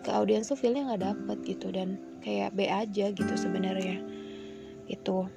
Ke 0.00 0.16
audiens 0.16 0.48
tuh 0.48 0.56
feelnya 0.56 0.88
nggak 0.88 1.04
dapet 1.04 1.38
gitu 1.44 1.68
dan 1.68 2.00
kayak 2.24 2.56
B 2.56 2.64
aja 2.64 3.12
gitu 3.12 3.34
sebenarnya. 3.36 4.00
Itu 4.88 5.28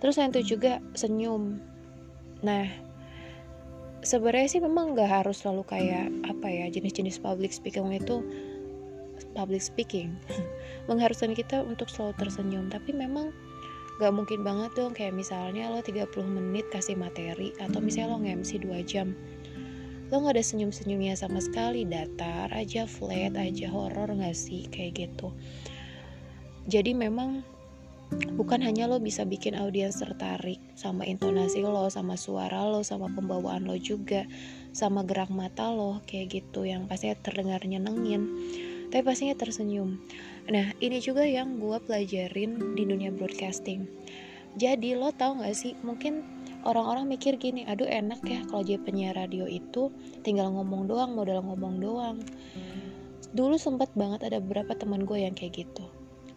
terus 0.00 0.16
yang 0.16 0.32
itu 0.32 0.56
juga 0.56 0.80
senyum. 0.96 1.60
Nah 2.40 2.64
sebenarnya 4.00 4.48
sih 4.56 4.64
memang 4.64 4.96
nggak 4.96 5.20
harus 5.20 5.44
selalu 5.44 5.68
kayak 5.68 6.08
apa 6.24 6.48
ya 6.48 6.72
jenis-jenis 6.72 7.20
public 7.20 7.52
speaking 7.52 7.92
itu 7.92 8.24
public 9.32 9.62
speaking. 9.62 10.16
Mengharuskan 10.88 11.36
kita 11.36 11.62
untuk 11.62 11.88
selalu 11.88 12.16
tersenyum 12.18 12.66
tapi 12.68 12.90
memang 12.94 13.30
gak 14.00 14.16
mungkin 14.16 14.40
banget 14.40 14.72
dong 14.74 14.96
kayak 14.96 15.12
misalnya 15.12 15.68
lo 15.68 15.84
30 15.84 16.08
menit 16.24 16.64
kasih 16.72 16.96
materi 16.96 17.52
atau 17.60 17.84
misalnya 17.84 18.16
lo 18.16 18.18
nge-MC 18.24 18.64
2 18.64 18.80
jam. 18.88 19.12
Lo 20.08 20.24
gak 20.24 20.40
ada 20.40 20.44
senyum-senyumnya 20.44 21.14
sama 21.14 21.38
sekali 21.38 21.84
datar 21.84 22.48
aja 22.50 22.88
flat 22.88 23.36
aja 23.36 23.68
horror 23.68 24.08
gak 24.16 24.34
sih 24.34 24.66
kayak 24.72 25.06
gitu. 25.06 25.30
Jadi 26.66 26.96
memang 26.96 27.44
bukan 28.34 28.58
hanya 28.64 28.90
lo 28.90 28.98
bisa 28.98 29.22
bikin 29.22 29.54
audiens 29.54 30.02
tertarik 30.02 30.58
sama 30.74 31.06
intonasi 31.06 31.62
lo, 31.62 31.86
sama 31.92 32.18
suara 32.18 32.66
lo, 32.66 32.82
sama 32.82 33.06
pembawaan 33.06 33.70
lo 33.70 33.78
juga, 33.78 34.26
sama 34.74 35.06
gerak 35.06 35.30
mata 35.30 35.70
lo 35.70 36.02
kayak 36.10 36.42
gitu 36.42 36.66
yang 36.66 36.90
pastinya 36.90 37.14
terdengar 37.22 37.62
nyenengin, 37.62 38.26
tapi 38.90 39.02
pastinya 39.06 39.38
tersenyum. 39.38 39.96
Nah 40.50 40.74
ini 40.82 40.98
juga 40.98 41.22
yang 41.24 41.62
gue 41.62 41.78
pelajarin 41.82 42.74
di 42.74 42.82
dunia 42.84 43.14
broadcasting. 43.14 43.86
Jadi 44.58 44.98
lo 44.98 45.14
tau 45.14 45.38
gak 45.38 45.54
sih 45.54 45.78
mungkin 45.86 46.26
orang-orang 46.66 47.06
mikir 47.06 47.38
gini, 47.38 47.62
aduh 47.70 47.86
enak 47.86 48.20
ya 48.26 48.42
kalau 48.50 48.66
jadi 48.66 48.82
penyiar 48.82 49.14
radio 49.14 49.46
itu 49.46 49.94
tinggal 50.26 50.50
ngomong 50.50 50.90
doang, 50.90 51.14
modal 51.14 51.40
ngomong 51.46 51.78
doang. 51.78 52.18
Dulu 53.30 53.54
sempet 53.54 53.94
banget 53.94 54.26
ada 54.26 54.42
beberapa 54.42 54.74
teman 54.74 55.06
gue 55.06 55.22
yang 55.22 55.38
kayak 55.38 55.64
gitu 55.64 55.86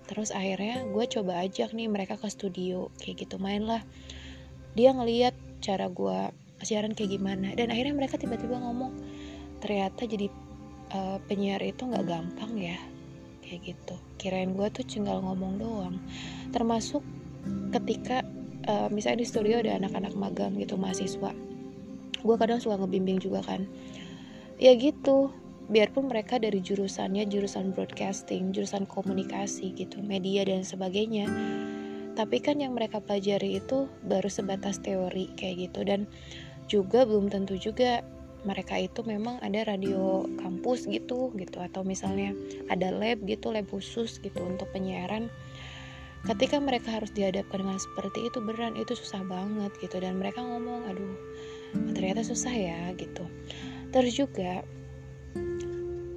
terus 0.07 0.35
akhirnya 0.35 0.83
gue 0.83 1.05
coba 1.07 1.41
ajak 1.43 1.71
nih 1.71 1.87
mereka 1.87 2.19
ke 2.19 2.27
studio 2.27 2.91
kayak 2.99 3.23
gitu 3.27 3.39
main 3.39 3.63
lah 3.63 3.81
dia 4.75 4.91
ngeliat 4.91 5.35
cara 5.63 5.87
gue 5.87 6.19
siaran 6.63 6.91
kayak 6.91 7.19
gimana 7.19 7.55
dan 7.55 7.71
akhirnya 7.71 7.95
mereka 7.95 8.19
tiba-tiba 8.19 8.59
ngomong 8.59 8.91
ternyata 9.63 10.03
jadi 10.03 10.27
uh, 10.93 11.17
penyiar 11.25 11.59
itu 11.59 11.83
nggak 11.83 12.05
gampang 12.05 12.53
ya 12.55 12.77
kayak 13.43 13.75
gitu. 13.75 13.95
Kirain 14.17 14.55
gue 14.55 14.67
tuh 14.71 14.85
tinggal 14.87 15.19
ngomong 15.19 15.59
doang. 15.59 15.95
Termasuk 16.55 17.03
ketika 17.75 18.23
uh, 18.69 18.87
misalnya 18.87 19.21
di 19.21 19.27
studio 19.27 19.59
ada 19.59 19.75
anak-anak 19.77 20.15
magang 20.15 20.55
gitu 20.55 20.79
mahasiswa. 20.79 21.35
Gue 22.23 22.35
kadang 22.39 22.63
suka 22.63 22.79
ngebimbing 22.79 23.19
juga 23.19 23.43
kan. 23.43 23.67
Ya 24.57 24.71
gitu 24.79 25.33
biarpun 25.67 26.11
mereka 26.11 26.39
dari 26.39 26.59
jurusannya 26.59 27.27
jurusan 27.27 27.71
broadcasting, 27.75 28.51
jurusan 28.55 28.87
komunikasi 28.87 29.75
gitu, 29.75 29.99
media 29.99 30.47
dan 30.47 30.63
sebagainya. 30.63 31.27
Tapi 32.13 32.37
kan 32.39 32.61
yang 32.61 32.77
mereka 32.77 33.01
pelajari 33.01 33.59
itu 33.59 33.89
baru 34.05 34.29
sebatas 34.29 34.79
teori 34.79 35.33
kayak 35.35 35.69
gitu. 35.69 35.81
Dan 35.83 36.07
juga 36.71 37.03
belum 37.03 37.27
tentu 37.27 37.59
juga 37.59 38.05
mereka 38.43 38.75
itu 38.79 39.03
memang 39.07 39.39
ada 39.39 39.63
radio 39.67 40.27
kampus 40.39 40.87
gitu 40.87 41.31
gitu. 41.35 41.57
Atau 41.59 41.83
misalnya 41.87 42.35
ada 42.67 42.91
lab 42.91 43.23
gitu 43.27 43.51
lab 43.51 43.67
khusus 43.71 44.19
gitu 44.19 44.39
untuk 44.43 44.69
penyiaran. 44.71 45.31
Ketika 46.23 46.55
mereka 46.63 46.95
harus 46.99 47.11
dihadapkan 47.11 47.67
dengan 47.67 47.79
seperti 47.79 48.31
itu 48.31 48.39
beran 48.39 48.79
itu 48.79 48.95
susah 48.95 49.23
banget 49.27 49.71
gitu. 49.83 49.99
Dan 49.99 50.19
mereka 50.19 50.43
ngomong 50.43 50.87
aduh 50.87 51.15
ternyata 51.95 52.23
susah 52.23 52.53
ya 52.53 52.91
gitu. 52.95 53.27
Terus 53.91 54.13
juga 54.15 54.63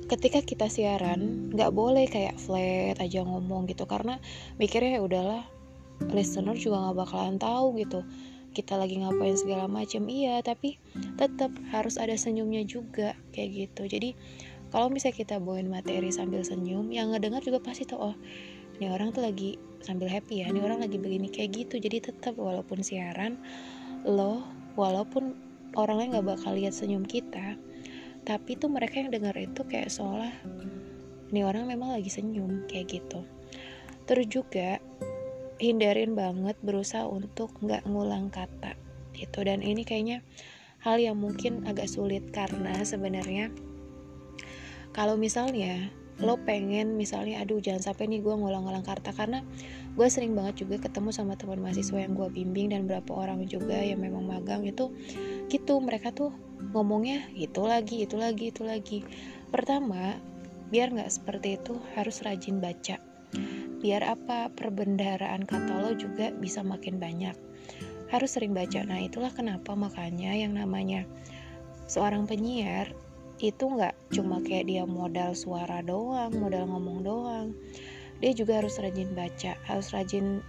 ketika 0.07 0.39
kita 0.39 0.71
siaran 0.71 1.51
nggak 1.51 1.75
boleh 1.75 2.07
kayak 2.07 2.39
flat 2.39 2.99
aja 3.03 3.23
ngomong 3.27 3.67
gitu. 3.71 3.87
Karena 3.87 4.19
mikirnya 4.59 4.99
ya 4.99 5.03
udahlah 5.03 5.45
listener 6.13 6.55
juga 6.59 6.87
nggak 6.87 6.97
bakalan 7.03 7.37
tahu 7.41 7.81
gitu 7.81 8.05
kita 8.57 8.81
lagi 8.81 8.97
ngapain 8.97 9.37
segala 9.37 9.69
macam 9.69 10.09
iya 10.09 10.41
tapi 10.41 10.81
tetap 11.21 11.53
harus 11.77 12.01
ada 12.01 12.17
senyumnya 12.17 12.65
juga 12.65 13.13
kayak 13.37 13.69
gitu. 13.69 13.85
Jadi 13.85 14.17
kalau 14.73 14.89
misalnya 14.89 15.21
kita 15.21 15.37
bawain 15.37 15.69
materi 15.69 16.09
sambil 16.09 16.41
senyum 16.41 16.89
yang 16.89 17.13
ngedengar 17.13 17.45
juga 17.45 17.61
pasti 17.61 17.85
tahu 17.85 18.13
oh 18.13 18.17
ini 18.81 18.89
orang 18.89 19.13
tuh 19.13 19.21
lagi 19.21 19.61
sambil 19.85 20.09
happy 20.09 20.41
ya 20.41 20.49
ini 20.49 20.65
orang 20.65 20.81
lagi 20.81 20.97
begini 20.97 21.29
kayak 21.29 21.53
gitu. 21.53 21.77
Jadi 21.77 22.09
tetap 22.09 22.41
walaupun 22.41 22.81
siaran 22.81 23.37
lo 24.09 24.41
walaupun 24.81 25.37
orang 25.77 26.01
lain 26.01 26.09
nggak 26.17 26.27
bakal 26.41 26.57
lihat 26.57 26.73
senyum 26.73 27.05
kita 27.05 27.61
tapi 28.27 28.59
tuh 28.59 28.73
mereka 28.73 28.99
yang 28.99 29.13
dengar 29.13 29.37
itu 29.39 29.63
kayak 29.69 29.93
seolah 29.93 30.33
ini 31.31 31.45
orang 31.47 31.69
memang 31.69 31.93
lagi 31.93 32.09
senyum 32.09 32.65
kayak 32.67 32.99
gitu. 32.99 33.21
Terus 34.07 34.27
juga 34.31 34.79
hindarin 35.57 36.13
banget 36.13 36.57
berusaha 36.61 37.09
untuk 37.09 37.57
nggak 37.65 37.89
ngulang 37.89 38.29
kata 38.29 38.77
itu 39.17 39.39
dan 39.41 39.65
ini 39.65 39.83
kayaknya 39.89 40.21
hal 40.85 41.01
yang 41.01 41.17
mungkin 41.17 41.65
agak 41.65 41.89
sulit 41.89 42.29
karena 42.31 42.85
sebenarnya 42.85 43.49
kalau 44.93 45.17
misalnya 45.17 45.89
lo 46.17 46.41
pengen 46.41 46.97
misalnya 46.97 47.45
aduh 47.45 47.61
jangan 47.61 47.93
sampai 47.93 48.09
nih 48.09 48.25
gue 48.25 48.33
ngulang-ngulang 48.33 48.85
kata 48.85 49.13
karena 49.13 49.45
gue 49.97 50.09
sering 50.09 50.33
banget 50.33 50.65
juga 50.65 50.89
ketemu 50.89 51.13
sama 51.13 51.37
teman 51.37 51.61
mahasiswa 51.61 52.01
yang 52.01 52.17
gue 52.17 52.29
bimbing 52.33 52.73
dan 52.73 52.89
beberapa 52.89 53.13
orang 53.13 53.45
juga 53.45 53.77
yang 53.77 54.01
memang 54.01 54.25
magang 54.25 54.65
itu 54.65 54.93
gitu. 55.53 55.77
Mereka 55.77 56.17
tuh 56.17 56.33
ngomongnya 56.73 57.29
itu 57.37 57.61
lagi 57.65 58.09
itu 58.09 58.17
lagi 58.17 58.49
itu 58.49 58.65
lagi. 58.65 59.05
Pertama 59.53 60.17
biar 60.73 60.97
nggak 60.97 61.13
seperti 61.13 61.61
itu 61.61 61.77
harus 61.93 62.25
rajin 62.25 62.65
baca 62.65 62.97
biar 63.87 64.03
apa 64.03 64.51
perbendaharaan 64.51 65.47
kata 65.47 65.79
lo 65.79 65.95
juga 65.95 66.35
bisa 66.35 66.67
makin 66.67 66.99
banyak. 66.99 67.39
Harus 68.11 68.35
sering 68.35 68.51
baca. 68.51 68.83
Nah 68.83 68.99
itulah 68.99 69.31
kenapa 69.31 69.79
makanya 69.79 70.35
yang 70.35 70.59
namanya 70.59 71.07
seorang 71.87 72.27
penyiar 72.27 72.91
itu 73.39 73.63
nggak 73.63 73.95
cuma 74.11 74.43
kayak 74.43 74.67
dia 74.67 74.83
modal 74.83 75.39
suara 75.39 75.87
doang, 75.87 76.35
modal 76.35 76.67
ngomong 76.67 77.07
doang. 77.07 77.55
Dia 78.19 78.35
juga 78.35 78.59
harus 78.59 78.75
rajin 78.83 79.15
baca, 79.15 79.55
harus 79.71 79.95
rajin 79.95 80.43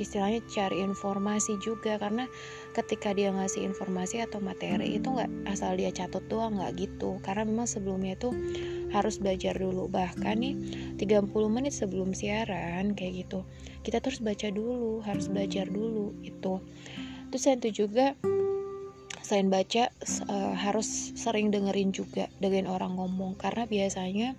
istilahnya 0.00 0.40
cari 0.48 0.80
informasi 0.80 1.60
juga. 1.60 2.00
Karena 2.00 2.24
ketika 2.72 3.12
dia 3.12 3.36
ngasih 3.36 3.68
informasi 3.68 4.24
atau 4.24 4.40
materi 4.40 4.96
itu 4.96 5.12
nggak 5.12 5.52
asal 5.52 5.76
dia 5.76 5.92
catat 5.92 6.24
doang 6.32 6.56
nggak 6.56 6.88
gitu. 6.88 7.20
Karena 7.20 7.44
memang 7.44 7.68
sebelumnya 7.68 8.16
itu 8.16 8.32
harus 8.96 9.20
belajar 9.20 9.52
dulu. 9.56 9.86
Bahkan 9.92 10.36
nih 10.40 10.54
30 10.96 11.28
menit 11.52 11.76
sebelum 11.76 12.16
siaran 12.16 12.96
kayak 12.96 13.28
gitu 13.28 13.44
kita 13.86 14.02
terus 14.02 14.18
baca 14.18 14.50
dulu 14.50 14.98
harus 15.06 15.30
belajar 15.30 15.70
dulu 15.70 16.10
itu 16.26 16.58
terus 17.30 17.46
yang 17.46 17.62
itu 17.62 17.86
juga 17.86 18.18
selain 19.26 19.50
baca 19.50 19.90
uh, 20.30 20.54
harus 20.54 21.10
sering 21.18 21.50
dengerin 21.50 21.90
juga 21.90 22.30
dengan 22.38 22.70
orang 22.70 22.94
ngomong. 22.94 23.34
Karena 23.34 23.66
biasanya 23.66 24.38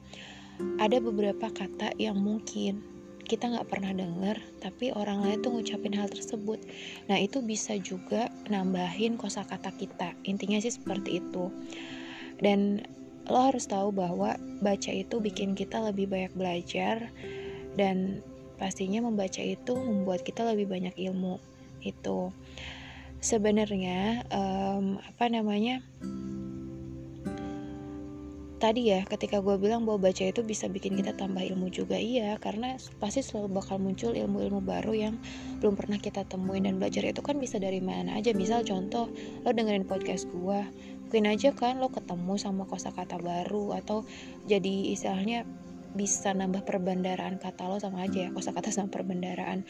ada 0.79 1.03
beberapa 1.03 1.51
kata 1.51 1.99
yang 1.99 2.15
mungkin 2.15 2.79
kita 3.27 3.51
nggak 3.51 3.67
pernah 3.67 3.91
dengar 3.91 4.39
tapi 4.63 4.95
orang 4.95 5.19
lain 5.19 5.43
tuh 5.43 5.51
ngucapin 5.51 5.91
hal 5.91 6.07
tersebut. 6.07 6.63
Nah 7.11 7.19
itu 7.19 7.43
bisa 7.43 7.75
juga 7.75 8.31
nambahin 8.47 9.19
kosakata 9.19 9.75
kita. 9.75 10.15
Intinya 10.23 10.63
sih 10.63 10.71
seperti 10.71 11.19
itu. 11.19 11.51
Dan 12.39 12.87
lo 13.27 13.51
harus 13.51 13.67
tahu 13.67 13.91
bahwa 13.91 14.39
baca 14.63 14.91
itu 14.91 15.19
bikin 15.19 15.53
kita 15.53 15.83
lebih 15.83 16.07
banyak 16.07 16.33
belajar 16.35 17.11
dan 17.75 18.23
pastinya 18.57 19.05
membaca 19.05 19.39
itu 19.39 19.73
membuat 19.77 20.25
kita 20.25 20.47
lebih 20.47 20.65
banyak 20.65 20.95
ilmu 20.97 21.37
itu. 21.85 22.33
Sebenarnya 23.21 24.25
um, 24.29 25.01
apa 25.01 25.25
namanya 25.29 25.81
tadi 28.57 28.89
ya 28.89 29.05
ketika 29.05 29.37
gue 29.37 29.53
bilang 29.61 29.85
bahwa 29.85 30.09
baca 30.09 30.25
itu 30.25 30.41
bisa 30.41 30.65
bikin 30.65 30.97
kita 30.97 31.13
tambah 31.13 31.45
ilmu 31.45 31.69
juga 31.69 31.93
iya 31.93 32.41
karena 32.41 32.73
pasti 32.97 33.21
selalu 33.21 33.61
bakal 33.61 33.77
muncul 33.77 34.17
ilmu-ilmu 34.17 34.65
baru 34.65 34.97
yang 34.97 35.15
belum 35.61 35.77
pernah 35.77 36.01
kita 36.01 36.25
temuin 36.25 36.65
dan 36.65 36.81
belajar 36.81 37.05
itu 37.05 37.21
kan 37.21 37.37
bisa 37.37 37.61
dari 37.61 37.77
mana 37.77 38.17
aja. 38.17 38.33
Misal 38.33 38.65
contoh 38.65 39.13
lo 39.45 39.49
dengerin 39.53 39.85
podcast 39.85 40.25
gue 40.33 40.59
mungkin 41.07 41.31
aja 41.31 41.55
kan 41.55 41.79
lo 41.79 41.87
ketemu 41.87 42.35
sama 42.35 42.67
kosakata 42.67 43.15
baru 43.15 43.79
atau 43.79 44.03
jadi 44.43 44.91
istilahnya 44.91 45.47
bisa 45.95 46.35
nambah 46.35 46.67
perbendaraan 46.67 47.39
kata 47.39 47.63
lo 47.63 47.79
sama 47.79 48.03
aja 48.03 48.27
ya 48.27 48.29
kosakata 48.35 48.75
sama 48.75 48.91
perbendaraan. 48.91 49.63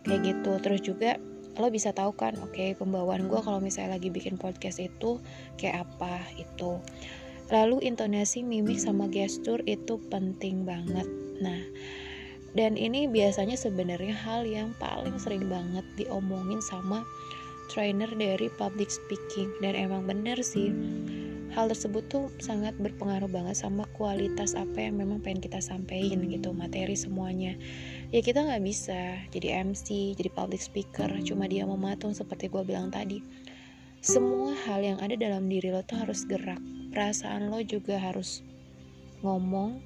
Kayak 0.00 0.20
gitu. 0.32 0.56
Terus 0.64 0.80
juga 0.80 1.20
lo 1.60 1.68
bisa 1.68 1.92
tahu 1.92 2.16
kan 2.16 2.40
oke 2.40 2.56
okay, 2.56 2.72
pembawaan 2.72 3.28
gue 3.28 3.36
kalau 3.44 3.60
misalnya 3.60 4.00
lagi 4.00 4.08
bikin 4.08 4.40
podcast 4.40 4.80
itu 4.80 5.20
kayak 5.60 5.84
apa 5.84 6.24
itu 6.40 6.80
lalu 7.52 7.84
intonasi 7.84 8.40
mimik 8.40 8.80
sama 8.80 9.12
gestur 9.12 9.60
itu 9.68 10.00
penting 10.08 10.64
banget. 10.64 11.04
Nah 11.44 11.60
dan 12.56 12.80
ini 12.80 13.04
biasanya 13.12 13.60
sebenarnya 13.60 14.16
hal 14.16 14.48
yang 14.48 14.72
paling 14.80 15.20
sering 15.20 15.52
banget 15.52 15.84
diomongin 16.00 16.64
sama 16.64 17.04
trainer 17.68 18.08
dari 18.10 18.48
public 18.56 18.88
speaking. 18.88 19.52
Dan 19.62 19.76
emang 19.76 20.08
bener 20.08 20.40
sih 20.40 20.72
hal 21.52 21.72
tersebut 21.72 22.04
tuh 22.12 22.26
sangat 22.44 22.76
berpengaruh 22.76 23.28
banget 23.28 23.56
sama 23.56 23.88
kualitas 23.96 24.52
apa 24.52 24.84
yang 24.84 25.00
memang 25.00 25.24
pengen 25.24 25.40
kita 25.40 25.60
sampaikan 25.60 26.24
gitu 26.28 26.52
materi 26.52 26.96
semuanya. 26.96 27.56
Ya 28.12 28.20
kita 28.20 28.44
nggak 28.44 28.64
bisa 28.64 29.20
jadi 29.32 29.64
MC 29.64 30.16
jadi 30.16 30.30
public 30.32 30.60
speaker 30.60 31.08
cuma 31.24 31.48
dia 31.48 31.64
mematung 31.64 32.12
seperti 32.12 32.52
gue 32.52 32.62
bilang 32.64 32.92
tadi. 32.92 33.20
Semua 33.98 34.54
hal 34.68 34.86
yang 34.86 34.98
ada 35.02 35.18
dalam 35.18 35.50
diri 35.50 35.74
lo 35.74 35.82
tuh 35.82 35.98
harus 35.98 36.22
gerak. 36.28 36.62
Perasaan 36.94 37.50
lo 37.50 37.58
juga 37.66 37.98
harus 37.98 38.46
ngomong 39.26 39.82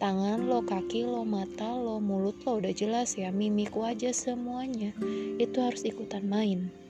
tangan 0.00 0.48
lo, 0.48 0.64
kaki 0.64 1.06
lo, 1.06 1.22
mata 1.22 1.76
lo, 1.76 2.00
mulut 2.02 2.40
lo 2.42 2.58
udah 2.58 2.72
jelas 2.74 3.14
ya, 3.14 3.28
mimik 3.28 3.76
wajah 3.76 4.10
semuanya. 4.10 4.96
Itu 5.36 5.62
harus 5.62 5.84
ikutan 5.84 6.26
main. 6.26 6.81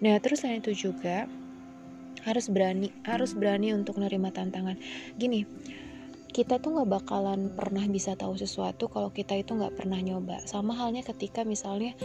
Nah, 0.00 0.16
terus 0.20 0.40
selain 0.40 0.64
itu 0.64 0.72
juga 0.88 1.28
harus 2.20 2.52
berani 2.52 2.92
harus 3.04 3.32
berani 3.32 3.72
untuk 3.72 3.96
menerima 3.96 4.28
tantangan. 4.32 4.76
Gini 5.16 5.44
kita 6.30 6.62
tuh 6.62 6.78
nggak 6.78 6.90
bakalan 7.02 7.50
pernah 7.50 7.82
bisa 7.90 8.14
tahu 8.14 8.38
sesuatu 8.38 8.86
kalau 8.86 9.10
kita 9.10 9.34
itu 9.34 9.50
nggak 9.50 9.74
pernah 9.82 9.98
nyoba. 9.98 10.38
Sama 10.46 10.78
halnya 10.78 11.02
ketika 11.02 11.42
misalnya 11.42 11.96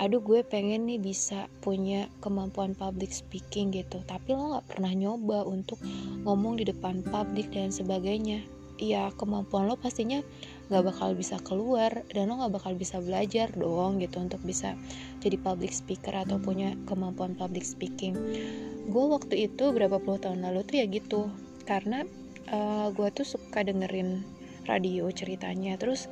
aduh 0.00 0.24
gue 0.24 0.40
pengen 0.40 0.88
nih 0.88 0.96
bisa 0.96 1.52
punya 1.60 2.08
kemampuan 2.24 2.72
public 2.72 3.12
speaking 3.12 3.76
gitu. 3.76 4.00
Tapi 4.08 4.32
lo 4.32 4.56
nggak 4.56 4.66
pernah 4.72 4.92
nyoba 4.96 5.44
untuk 5.44 5.76
ngomong 6.24 6.58
di 6.58 6.64
depan 6.64 7.04
publik 7.04 7.52
dan 7.52 7.68
sebagainya. 7.68 8.40
Ya 8.80 9.12
kemampuan 9.14 9.68
lo 9.68 9.76
pastinya 9.76 10.24
nggak 10.72 10.84
bakal 10.84 11.12
bisa 11.12 11.36
keluar 11.44 12.04
dan 12.08 12.32
lo 12.32 12.40
nggak 12.40 12.54
bakal 12.56 12.72
bisa 12.72 12.96
belajar 13.04 13.52
dong 13.52 14.00
gitu 14.00 14.16
untuk 14.16 14.40
bisa 14.40 14.72
jadi 15.20 15.36
public 15.36 15.76
speaker 15.76 16.16
atau 16.16 16.40
punya 16.40 16.72
kemampuan 16.88 17.36
public 17.36 17.64
speaking. 17.64 18.16
Gue 18.88 19.04
waktu 19.12 19.48
itu 19.48 19.72
berapa 19.72 20.00
puluh 20.00 20.20
tahun 20.20 20.40
lalu 20.44 20.64
tuh 20.64 20.76
ya 20.80 20.86
gitu 20.88 21.20
karena 21.68 22.08
uh, 22.48 22.88
gue 22.92 23.08
tuh 23.12 23.24
suka 23.28 23.64
dengerin 23.64 24.24
radio 24.64 25.08
ceritanya 25.12 25.76
terus 25.76 26.08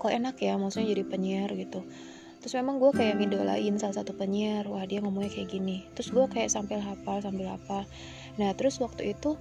kok 0.00 0.12
enak 0.12 0.40
ya 0.40 0.56
maksudnya 0.56 0.96
jadi 0.96 1.04
penyiar 1.04 1.50
gitu. 1.52 1.84
Terus 2.42 2.58
memang 2.58 2.82
gue 2.82 2.90
kayak 2.90 3.22
ngidolain 3.22 3.78
salah 3.78 4.02
satu 4.02 4.18
penyiar 4.18 4.66
wah 4.66 4.82
dia 4.82 4.98
ngomongnya 4.98 5.30
kayak 5.30 5.54
gini. 5.54 5.86
Terus 5.94 6.10
gue 6.10 6.24
kayak 6.26 6.50
sambil 6.50 6.82
hafal 6.82 7.22
sambil 7.22 7.54
hafal. 7.54 7.86
Nah 8.40 8.50
terus 8.58 8.82
waktu 8.82 9.14
itu 9.14 9.38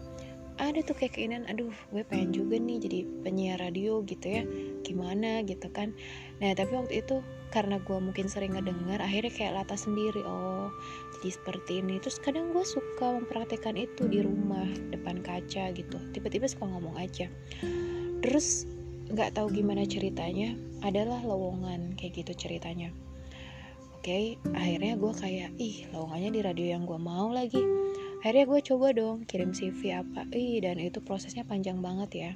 ada 0.61 0.85
tuh 0.85 0.93
kayak 0.93 1.17
keinginan 1.17 1.49
aduh 1.49 1.73
gue 1.89 2.05
pengen 2.05 2.29
juga 2.29 2.61
nih 2.61 2.77
jadi 2.77 2.99
penyiar 3.25 3.57
radio 3.57 4.05
gitu 4.05 4.27
ya. 4.29 4.43
Gimana? 4.85 5.41
gitu 5.41 5.67
kan. 5.73 5.97
Nah 6.37 6.53
tapi 6.53 6.77
waktu 6.77 7.01
itu 7.01 7.25
karena 7.49 7.81
gue 7.81 7.97
mungkin 7.97 8.29
sering 8.29 8.53
ngedengar 8.53 9.01
akhirnya 9.01 9.33
kayak 9.33 9.53
lata 9.57 9.73
sendiri 9.73 10.21
oh 10.21 10.69
jadi 11.17 11.29
seperti 11.33 11.81
ini. 11.81 11.97
Terus 11.97 12.21
kadang 12.21 12.53
gue 12.53 12.61
suka 12.61 13.17
mempraktekkan 13.17 13.73
itu 13.75 14.05
di 14.05 14.21
rumah 14.21 14.69
depan 14.93 15.19
kaca 15.25 15.73
gitu. 15.73 15.97
Tiba-tiba 16.13 16.45
suka 16.45 16.69
ngomong 16.69 16.95
aja. 17.01 17.25
Terus 18.21 18.69
nggak 19.11 19.35
tahu 19.35 19.51
gimana 19.51 19.83
ceritanya 19.83 20.55
adalah 20.85 21.19
lowongan 21.25 21.97
kayak 21.97 22.21
gitu 22.21 22.47
ceritanya. 22.47 22.93
Oke 23.97 24.37
akhirnya 24.53 24.97
gue 24.97 25.13
kayak 25.13 25.49
ih 25.57 25.89
lowongannya 25.89 26.29
di 26.33 26.41
radio 26.41 26.67
yang 26.77 26.85
gue 26.85 26.97
mau 27.01 27.29
lagi 27.29 27.61
akhirnya 28.21 28.45
gue 28.45 28.61
coba 28.61 28.87
dong 28.93 29.25
kirim 29.25 29.49
CV 29.51 29.97
apa. 29.97 30.29
Ih 30.29 30.61
dan 30.61 30.77
itu 30.77 31.01
prosesnya 31.01 31.41
panjang 31.41 31.81
banget 31.81 32.09
ya. 32.13 32.31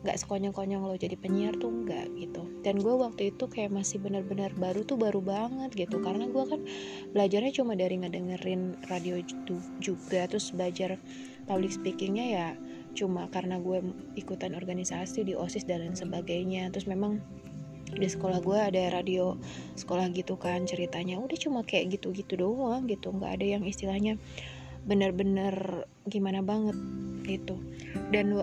Nggak 0.00 0.16
sekonyong-konyong 0.16 0.88
lo 0.88 0.96
jadi 0.96 1.12
penyiar 1.20 1.60
tuh 1.60 1.68
enggak 1.68 2.08
gitu. 2.16 2.48
Dan 2.64 2.80
gue 2.80 2.94
waktu 2.96 3.36
itu 3.36 3.44
kayak 3.44 3.68
masih 3.68 4.00
benar-benar 4.00 4.48
baru 4.56 4.80
tuh 4.88 4.96
baru 4.96 5.20
banget 5.20 5.76
gitu. 5.76 6.00
Karena 6.00 6.24
gue 6.24 6.44
kan 6.48 6.60
belajarnya 7.12 7.52
cuma 7.52 7.76
dari 7.76 8.00
ngedengerin 8.00 8.80
radio 8.88 9.20
juga 9.84 10.24
terus 10.24 10.56
belajar 10.56 10.96
public 11.44 11.76
speakingnya 11.76 12.26
ya 12.32 12.48
cuma 12.90 13.30
karena 13.30 13.54
gue 13.62 13.86
ikutan 14.18 14.50
organisasi 14.58 15.22
di 15.22 15.36
osis 15.36 15.68
dan 15.68 15.84
lain 15.84 16.00
sebagainya. 16.00 16.72
Terus 16.72 16.88
memang 16.88 17.20
di 17.92 18.08
sekolah 18.08 18.40
gue 18.40 18.56
ada 18.56 18.88
radio 18.88 19.36
sekolah 19.76 20.08
gitu 20.16 20.40
kan 20.40 20.64
ceritanya. 20.64 21.20
Udah 21.20 21.36
cuma 21.36 21.60
kayak 21.60 22.00
gitu-gitu 22.00 22.40
doang 22.40 22.88
gitu. 22.88 23.12
Nggak 23.12 23.36
ada 23.36 23.46
yang 23.58 23.62
istilahnya 23.68 24.16
bener-bener 24.88 25.84
gimana 26.08 26.40
banget 26.40 26.76
gitu. 27.26 27.56
Dan 28.10 28.36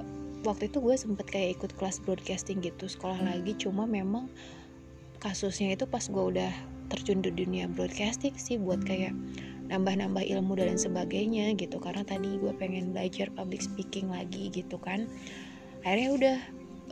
waktu 0.46 0.70
itu 0.70 0.80
gue 0.80 0.96
sempet 0.96 1.26
kayak 1.28 1.62
ikut 1.62 1.72
kelas 1.76 2.04
broadcasting 2.04 2.62
gitu 2.62 2.86
sekolah 2.86 3.18
lagi. 3.20 3.58
Cuma 3.58 3.90
memang 3.90 4.30
kasusnya 5.18 5.74
itu 5.74 5.90
pas 5.90 6.06
gue 6.06 6.24
udah 6.38 6.52
terjun 6.88 7.20
di 7.20 7.34
dunia 7.34 7.68
broadcasting 7.68 8.38
sih 8.38 8.56
buat 8.56 8.80
kayak 8.86 9.12
nambah-nambah 9.68 10.24
ilmu 10.24 10.56
dan 10.56 10.80
sebagainya 10.80 11.52
gitu. 11.58 11.82
Karena 11.82 12.06
tadi 12.08 12.40
gue 12.40 12.54
pengen 12.56 12.96
belajar 12.96 13.28
public 13.34 13.60
speaking 13.66 14.08
lagi 14.14 14.54
gitu 14.54 14.80
kan. 14.80 15.10
Akhirnya 15.84 16.10
udah 16.14 16.38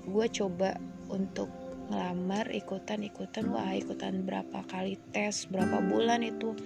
gue 0.06 0.28
coba 0.30 0.78
untuk 1.10 1.48
ngelamar 1.86 2.50
ikutan 2.50 3.06
ikutan 3.06 3.46
wah 3.54 3.70
ikutan 3.70 4.26
berapa 4.26 4.66
kali 4.66 4.98
tes 5.14 5.46
berapa 5.54 5.86
bulan 5.86 6.26
itu 6.26 6.58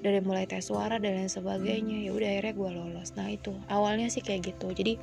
dari 0.00 0.20
mulai 0.24 0.48
tes 0.48 0.68
suara 0.68 0.96
dan 0.96 1.16
lain 1.16 1.28
sebagainya. 1.28 2.08
Ya 2.08 2.10
udah 2.16 2.28
akhirnya 2.28 2.54
gue 2.56 2.70
lolos. 2.72 3.12
Nah 3.16 3.28
itu. 3.28 3.52
Awalnya 3.68 4.08
sih 4.08 4.24
kayak 4.24 4.52
gitu. 4.52 4.72
Jadi 4.72 4.96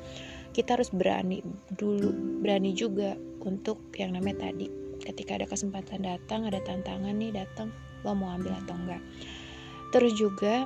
kita 0.54 0.78
harus 0.78 0.90
berani 0.90 1.46
dulu 1.78 2.42
berani 2.42 2.74
juga 2.74 3.14
untuk 3.46 3.94
yang 3.98 4.18
namanya 4.18 4.50
tadi. 4.50 4.68
Ketika 4.98 5.38
ada 5.38 5.46
kesempatan 5.46 6.04
datang 6.04 6.50
ada 6.50 6.58
tantangan 6.66 7.14
nih 7.14 7.32
datang 7.32 7.70
lo 8.02 8.18
mau 8.18 8.34
ambil 8.34 8.58
atau 8.66 8.76
enggak. 8.76 9.02
Terus 9.94 10.14
juga 10.18 10.66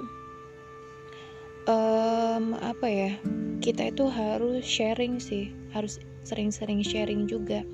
um, 1.68 2.56
apa 2.58 2.88
ya 2.88 3.12
kita 3.60 3.92
itu 3.92 4.08
harus 4.08 4.64
sharing 4.64 5.20
sih. 5.20 5.52
Harus 5.76 6.00
sering-sering 6.24 6.80
sharing 6.82 7.28
juga. 7.28 7.68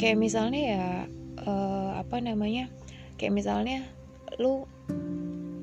Kayak 0.00 0.16
misalnya 0.16 0.60
ya 0.60 0.86
uh, 1.44 2.00
apa 2.00 2.16
namanya 2.24 2.72
kayak 3.20 3.36
misalnya 3.36 3.84
lu 4.40 4.64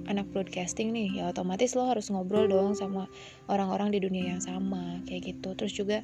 anak 0.10 0.26
broadcasting 0.34 0.90
nih 0.90 1.22
ya 1.22 1.30
otomatis 1.30 1.78
lo 1.78 1.86
harus 1.86 2.10
ngobrol 2.10 2.50
dong 2.50 2.74
sama 2.74 3.06
orang-orang 3.46 3.94
di 3.94 4.00
dunia 4.02 4.36
yang 4.36 4.42
sama 4.42 5.00
kayak 5.06 5.38
gitu. 5.38 5.54
Terus 5.54 5.74
juga 5.78 5.98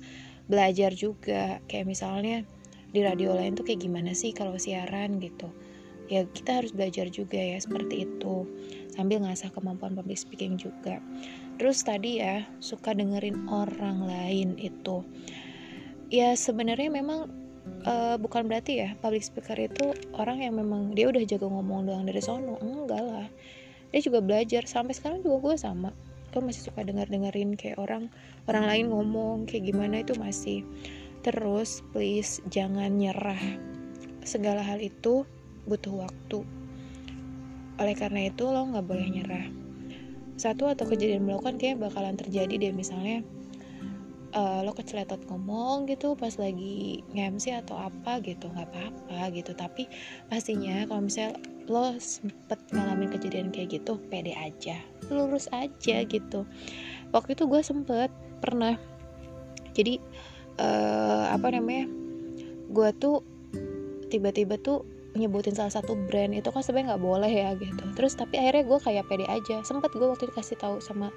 belajar 0.46 0.94
juga 0.94 1.60
kayak 1.66 1.90
misalnya 1.90 2.46
di 2.94 3.02
radio 3.02 3.34
lain 3.34 3.58
tuh 3.58 3.66
kayak 3.66 3.82
gimana 3.82 4.14
sih 4.14 4.32
kalau 4.32 4.56
siaran 4.56 5.18
gitu. 5.18 5.50
Ya 6.06 6.22
kita 6.30 6.62
harus 6.62 6.70
belajar 6.70 7.10
juga 7.10 7.42
ya 7.42 7.58
seperti 7.58 8.06
itu 8.06 8.46
sambil 8.94 9.26
ngasah 9.26 9.50
kemampuan 9.50 9.98
public 9.98 10.22
speaking 10.22 10.56
juga. 10.56 11.02
Terus 11.58 11.82
tadi 11.82 12.22
ya 12.22 12.46
suka 12.62 12.94
dengerin 12.94 13.50
orang 13.50 14.06
lain 14.06 14.54
itu. 14.62 15.02
Ya 16.14 16.38
sebenarnya 16.38 16.94
memang 16.94 17.26
uh, 17.86 18.16
bukan 18.22 18.46
berarti 18.46 18.86
ya 18.86 18.90
public 19.02 19.26
speaker 19.26 19.58
itu 19.58 19.98
orang 20.14 20.46
yang 20.46 20.54
memang 20.58 20.94
dia 20.94 21.10
udah 21.10 21.26
jago 21.26 21.50
ngomong 21.50 21.90
doang 21.90 22.06
dari 22.06 22.22
sono 22.22 22.62
enggak 22.62 23.02
lah 23.02 23.28
dia 23.92 24.02
juga 24.02 24.20
belajar. 24.22 24.66
Sampai 24.66 24.96
sekarang 24.98 25.22
juga 25.22 25.52
gue 25.52 25.56
sama. 25.60 25.92
Gue 26.36 26.42
masih 26.44 26.68
suka 26.68 26.84
denger 26.84 27.08
dengerin 27.08 27.56
kayak 27.56 27.80
orang 27.80 28.12
orang 28.52 28.68
lain 28.68 28.86
ngomong 28.92 29.48
kayak 29.48 29.72
gimana 29.72 30.04
itu 30.04 30.14
masih. 30.20 30.68
Terus 31.26 31.82
please 31.90 32.44
jangan 32.54 33.02
nyerah. 33.02 33.40
Segala 34.22 34.62
hal 34.62 34.78
itu 34.84 35.26
butuh 35.66 36.06
waktu. 36.06 36.46
Oleh 37.82 37.96
karena 37.98 38.30
itu 38.30 38.46
lo 38.46 38.68
nggak 38.68 38.86
boleh 38.86 39.08
nyerah. 39.10 39.48
Satu 40.36 40.68
atau 40.68 40.86
kejadian 40.86 41.26
melakukan 41.26 41.58
kayak 41.58 41.82
bakalan 41.82 42.20
terjadi 42.20 42.52
deh. 42.60 42.74
Misalnya 42.76 43.24
uh, 44.36 44.62
lo 44.62 44.76
keceletot 44.76 45.24
ngomong 45.32 45.88
gitu 45.88 46.14
pas 46.20 46.36
lagi 46.36 47.02
nge 47.16 47.64
atau 47.64 47.80
apa 47.80 48.22
gitu. 48.22 48.52
Nggak 48.52 48.70
apa-apa 48.70 49.34
gitu. 49.34 49.58
Tapi 49.58 49.90
pastinya 50.30 50.84
kalau 50.86 51.08
misalnya 51.08 51.40
lo 51.66 51.98
sempet 51.98 52.60
ngalamin 52.72 53.10
kejadian 53.10 53.50
kayak 53.50 53.82
gitu 53.82 53.98
pede 54.10 54.34
aja. 54.38 54.78
Lurus 55.10 55.50
aja 55.50 56.06
gitu. 56.06 56.46
Waktu 57.10 57.34
itu 57.34 57.44
gue 57.50 57.62
sempet 57.66 58.14
pernah. 58.42 58.78
Jadi 59.76 60.00
uh, 60.62 61.34
apa 61.34 61.52
namanya 61.52 61.90
gue 62.72 62.90
tuh 63.02 63.26
tiba-tiba 64.08 64.62
tuh 64.62 64.86
nyebutin 65.16 65.56
salah 65.56 65.72
satu 65.72 65.96
brand 65.96 66.36
itu 66.36 66.52
kan 66.52 66.60
sebenarnya 66.60 66.96
nggak 66.96 67.04
boleh 67.04 67.32
ya 67.32 67.50
gitu. 67.56 67.84
Terus 67.96 68.14
tapi 68.20 68.38
akhirnya 68.38 68.64
gue 68.68 68.80
kayak 68.80 69.08
pede 69.08 69.26
aja. 69.26 69.64
Sempat 69.64 69.96
gue 69.96 70.06
waktu 70.06 70.28
itu 70.30 70.34
kasih 70.36 70.58
tahu 70.60 70.78
sama 70.84 71.10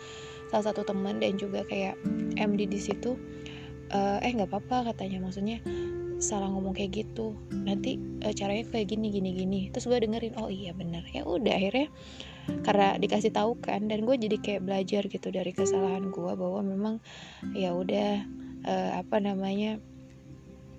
salah 0.48 0.72
satu 0.72 0.87
teman 0.87 1.20
dan 1.20 1.37
juga 1.37 1.66
kayak 1.66 1.98
MD 2.40 2.64
di 2.64 2.80
situ 2.80 3.18
uh, 3.92 4.18
eh 4.20 4.32
nggak 4.32 4.48
apa-apa 4.48 4.92
katanya 4.92 5.28
maksudnya 5.28 5.61
salah 6.18 6.50
ngomong 6.50 6.74
kayak 6.74 7.07
gitu. 7.07 7.35
Nanti 7.50 7.98
uh, 8.22 8.35
caranya 8.35 8.66
kayak 8.68 8.90
gini 8.94 9.11
gini 9.11 9.31
gini. 9.35 9.61
Terus 9.70 9.87
gue 9.87 9.98
dengerin 10.02 10.35
oh 10.38 10.50
iya 10.50 10.74
bener. 10.74 11.02
Ya 11.11 11.22
udah 11.24 11.54
akhirnya 11.54 11.88
karena 12.64 12.96
dikasih 12.96 13.33
tahu 13.33 13.61
kan 13.61 13.87
dan 13.92 14.09
gue 14.09 14.16
jadi 14.16 14.37
kayak 14.40 14.62
belajar 14.64 15.02
gitu 15.04 15.28
dari 15.28 15.52
kesalahan 15.52 16.09
gue 16.09 16.33
bahwa 16.33 16.64
memang 16.64 16.94
ya 17.52 17.76
udah 17.76 18.24
uh, 18.64 18.90
apa 19.04 19.20
namanya 19.20 19.76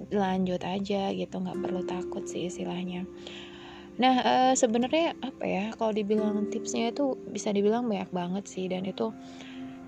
lanjut 0.10 0.64
aja 0.64 1.12
gitu 1.12 1.36
nggak 1.38 1.60
perlu 1.60 1.82
takut 1.86 2.26
sih 2.26 2.50
istilahnya. 2.50 3.06
Nah 4.00 4.16
uh, 4.24 4.54
sebenarnya 4.56 5.14
apa 5.20 5.44
ya 5.46 5.64
kalau 5.76 5.92
dibilang 5.92 6.48
tipsnya 6.48 6.90
itu 6.90 7.20
bisa 7.30 7.52
dibilang 7.52 7.86
banyak 7.86 8.10
banget 8.10 8.44
sih 8.48 8.66
dan 8.72 8.88
itu 8.88 9.12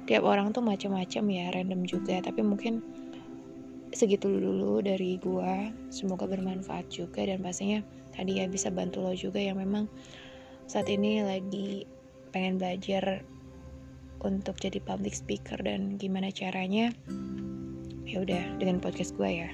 tiap 0.06 0.28
orang 0.28 0.52
tuh 0.52 0.62
macam-macam 0.62 1.24
ya 1.32 1.46
random 1.56 1.82
juga. 1.88 2.20
Tapi 2.20 2.44
mungkin 2.44 2.84
segitu 3.92 4.28
dulu 4.28 4.80
dari 4.84 5.20
gua. 5.20 5.70
Semoga 5.92 6.28
bermanfaat 6.28 6.88
juga 6.92 7.24
dan 7.28 7.44
pastinya 7.44 7.84
tadi 8.16 8.44
ya 8.44 8.48
bisa 8.48 8.68
bantu 8.72 9.04
lo 9.04 9.16
juga 9.16 9.40
yang 9.40 9.60
memang 9.60 9.88
saat 10.68 10.88
ini 10.88 11.24
lagi 11.24 11.88
pengen 12.32 12.56
belajar 12.60 13.24
untuk 14.22 14.56
jadi 14.62 14.80
public 14.80 15.18
speaker 15.18 15.58
dan 15.60 15.98
gimana 15.98 16.30
caranya 16.30 16.94
ya 18.06 18.22
udah 18.22 18.60
dengan 18.60 18.78
podcast 18.78 19.16
gue 19.18 19.28
ya 19.28 19.50